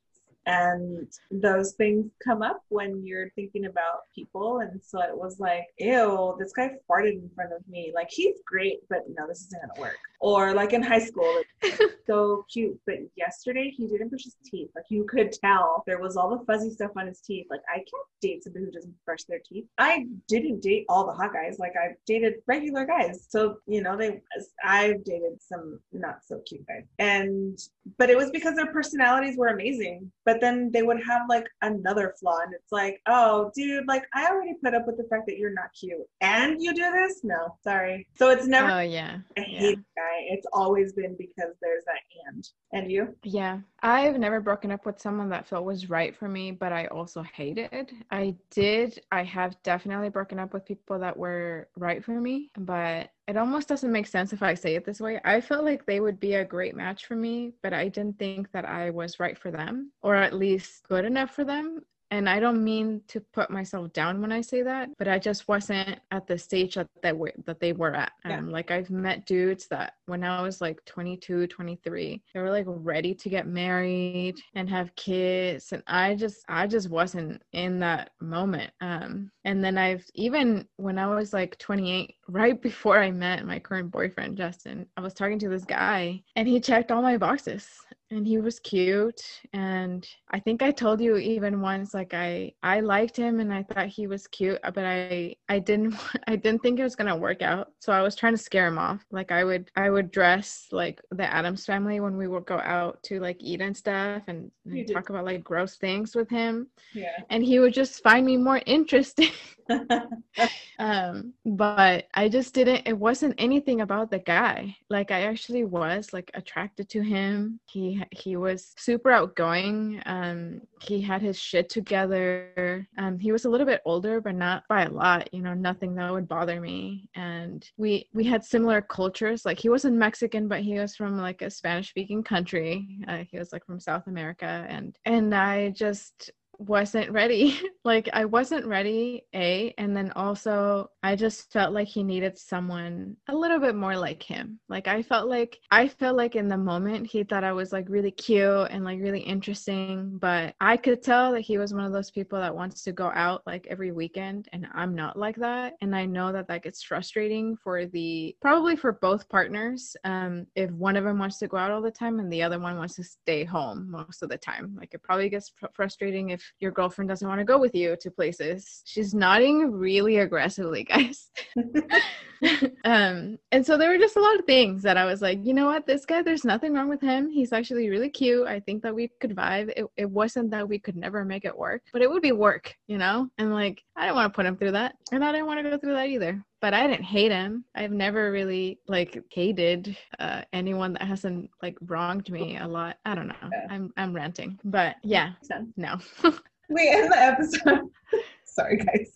[0.47, 5.65] and those things come up when you're thinking about people and so it was like
[5.79, 9.61] ew this guy farted in front of me like he's great but no this isn't
[9.62, 11.31] gonna work or like in high school
[11.63, 14.71] like, so cute but yesterday he didn't brush his teeth.
[14.75, 17.47] Like you could tell there was all the fuzzy stuff on his teeth.
[17.51, 19.67] Like i can't date somebody who doesn't brush their teeth.
[19.77, 21.59] I didn't date all the hot guys.
[21.59, 23.27] Like i've dated regular guys.
[23.29, 24.23] So you know they
[24.65, 26.85] i've dated some not so cute guys.
[26.99, 27.59] And
[27.99, 30.11] but it was because their personalities were amazing.
[30.25, 32.39] But then they would have like another flaw.
[32.45, 35.53] And it's like oh dude like i already put up with the fact that you're
[35.53, 36.07] not cute.
[36.23, 37.21] And you do this?
[37.25, 38.07] No sorry.
[38.17, 39.19] So it's never oh yeah.
[39.37, 40.14] I hate yeah.
[40.15, 42.49] Guy It's always been because there's that and.
[42.73, 43.15] And you?
[43.23, 43.61] Yeah.
[43.82, 47.23] I've never broken up with someone that felt was right for me, but I also
[47.23, 47.93] hated.
[48.11, 53.11] I did, I have definitely broken up with people that were right for me, but
[53.28, 55.20] it almost doesn't make sense if I say it this way.
[55.24, 58.51] I felt like they would be a great match for me, but I didn't think
[58.53, 62.41] that I was right for them or at least good enough for them and I
[62.41, 66.27] don't mean to put myself down when I say that, but I just wasn't at
[66.27, 68.13] the stage that they were that they were at.
[68.25, 68.39] Yeah.
[68.39, 72.67] Um, like I've met dudes that when I was like 22, 23, they were like
[72.69, 78.11] ready to get married and have kids, and I just I just wasn't in that
[78.21, 78.73] moment.
[78.81, 83.59] Um, and then I've even when I was like 28, right before I met my
[83.59, 87.69] current boyfriend Justin, I was talking to this guy, and he checked all my boxes,
[88.15, 89.23] and he was cute
[89.53, 93.62] and i think i told you even once like i i liked him and i
[93.62, 95.95] thought he was cute uh, but i i didn't
[96.28, 97.73] i didn't think it was gonna work out.
[97.81, 99.05] So i was trying to scare him off.
[99.11, 103.03] Like i would i would dress like the addams family when we would go out
[103.05, 106.69] to like eat and stuff and, and talk about like gross things with him.
[106.93, 107.19] Yeah.
[107.31, 109.31] And he would just find me more interesting
[110.78, 114.77] um but i just didn't it wasn't anything about the guy.
[114.91, 117.61] Like i actually was like attracted to him.
[117.66, 120.03] He he was super outgoing.
[120.07, 122.86] Um he had his shit together.
[122.99, 125.95] Um he was a little bit older but not by a lot you know nothing
[125.95, 127.09] that would bother me.
[127.15, 129.45] And we we had similar cultures.
[129.45, 132.99] Like he wasn't mexican but he was from like a spanish speaking country.
[133.09, 134.66] Uh, he was like from south america.
[134.69, 137.61] And and i just wasn't ready.
[137.85, 143.17] like I wasn't ready, A, and then also I just felt like he needed someone
[143.29, 144.59] a little bit more like him.
[144.69, 147.87] Like I felt like I felt like in the moment he thought I was like
[147.89, 151.93] really cute and like really interesting, but I could tell that he was one of
[151.93, 155.75] those people that wants to go out like every weekend and I'm not like that.
[155.81, 160.71] And I know that that gets frustrating for the probably for both partners um if
[160.71, 162.97] one of them wants to go out all the time and the other one wants
[162.97, 164.75] to stay home most of the time.
[164.79, 167.97] Like it probably gets fr- frustrating if your girlfriend doesn't want to go with you
[168.01, 168.83] to places.
[168.85, 171.31] She's nodding really aggressively, guys.
[172.85, 175.55] um, and so there were just a lot of things that I was like, you
[175.55, 177.31] know what, this guy, there's nothing wrong with him.
[177.31, 178.47] He's actually really cute.
[178.47, 179.73] I think that we could vibe.
[179.77, 182.75] It, it wasn't that we could never make it work, but it would be work,
[182.87, 183.29] you know?
[183.39, 184.97] And like, I don't want to put him through that.
[185.12, 187.62] And I didn't want to go through that either but I didn't hate him.
[187.74, 192.97] I've never really like hated uh, anyone that hasn't like wronged me a lot.
[193.05, 193.35] I don't know.
[193.43, 193.66] Yeah.
[193.69, 195.32] I'm I'm ranting, but yeah,
[195.77, 195.99] no.
[196.70, 197.91] we end the episode.
[198.47, 199.12] Sorry, guys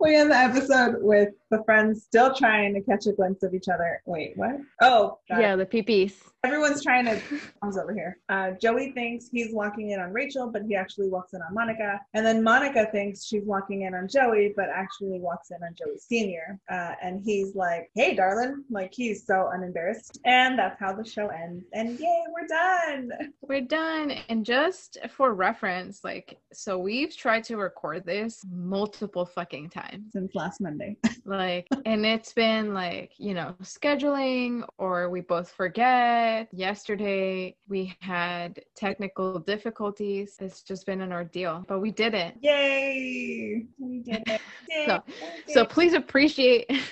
[0.00, 3.68] we end the episode with the friends still trying to catch a glimpse of each
[3.68, 4.00] other.
[4.06, 4.56] Wait, what?
[4.80, 5.56] Oh, yeah, it.
[5.58, 6.14] the peepees.
[6.42, 7.20] Everyone's trying to.
[7.62, 8.18] I was over here.
[8.30, 12.00] Uh, Joey thinks he's walking in on Rachel, but he actually walks in on Monica.
[12.14, 15.98] And then Monica thinks she's walking in on Joey, but actually walks in on Joey
[15.98, 16.58] Senior.
[16.70, 20.18] Uh, and he's like, "Hey, darling!" Like he's so unembarrassed.
[20.24, 21.66] And that's how the show ends.
[21.74, 23.10] And yay, we're done.
[23.42, 24.12] We're done.
[24.30, 30.34] And just for reference, like, so we've tried to record this multiple fucking times since
[30.34, 30.96] last Monday.
[31.26, 36.29] like, and it's been like, you know, scheduling or we both forget.
[36.52, 40.36] Yesterday we had technical difficulties.
[40.40, 42.34] It's just been an ordeal, but we did it.
[42.40, 43.66] Yay!
[43.78, 44.40] We did it.
[44.68, 44.86] Yay.
[44.86, 45.02] so,
[45.48, 46.70] so please appreciate.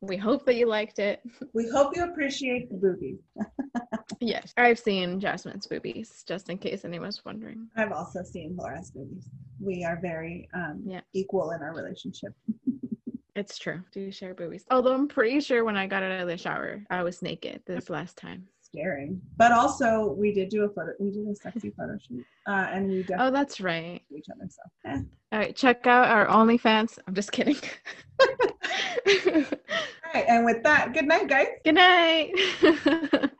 [0.00, 1.20] We hope that you liked it.
[1.54, 3.18] We hope you appreciate the boobies.
[4.20, 7.66] yes, I've seen Jasmine's boobies, just in case anyone's wondering.
[7.76, 9.28] I've also seen Laura's boobies.
[9.58, 11.00] We are very um, yeah.
[11.14, 12.32] equal in our relationship.
[13.34, 13.82] it's true.
[13.90, 14.64] Do you share boobies?
[14.70, 17.90] Although I'm pretty sure when I got out of the shower, I was naked this
[17.90, 18.46] last time.
[18.74, 20.92] Scary, but also we did do a photo.
[20.98, 23.26] We did a sexy photo shoot, uh, and we definitely.
[23.26, 24.02] Oh, that's right.
[24.14, 24.90] Each other, so.
[24.90, 25.02] Eh.
[25.32, 26.98] All right, check out our OnlyFans.
[27.06, 27.56] I'm just kidding.
[28.20, 28.26] All
[30.14, 31.48] right, and with that, good night, guys.
[31.64, 32.32] Good night.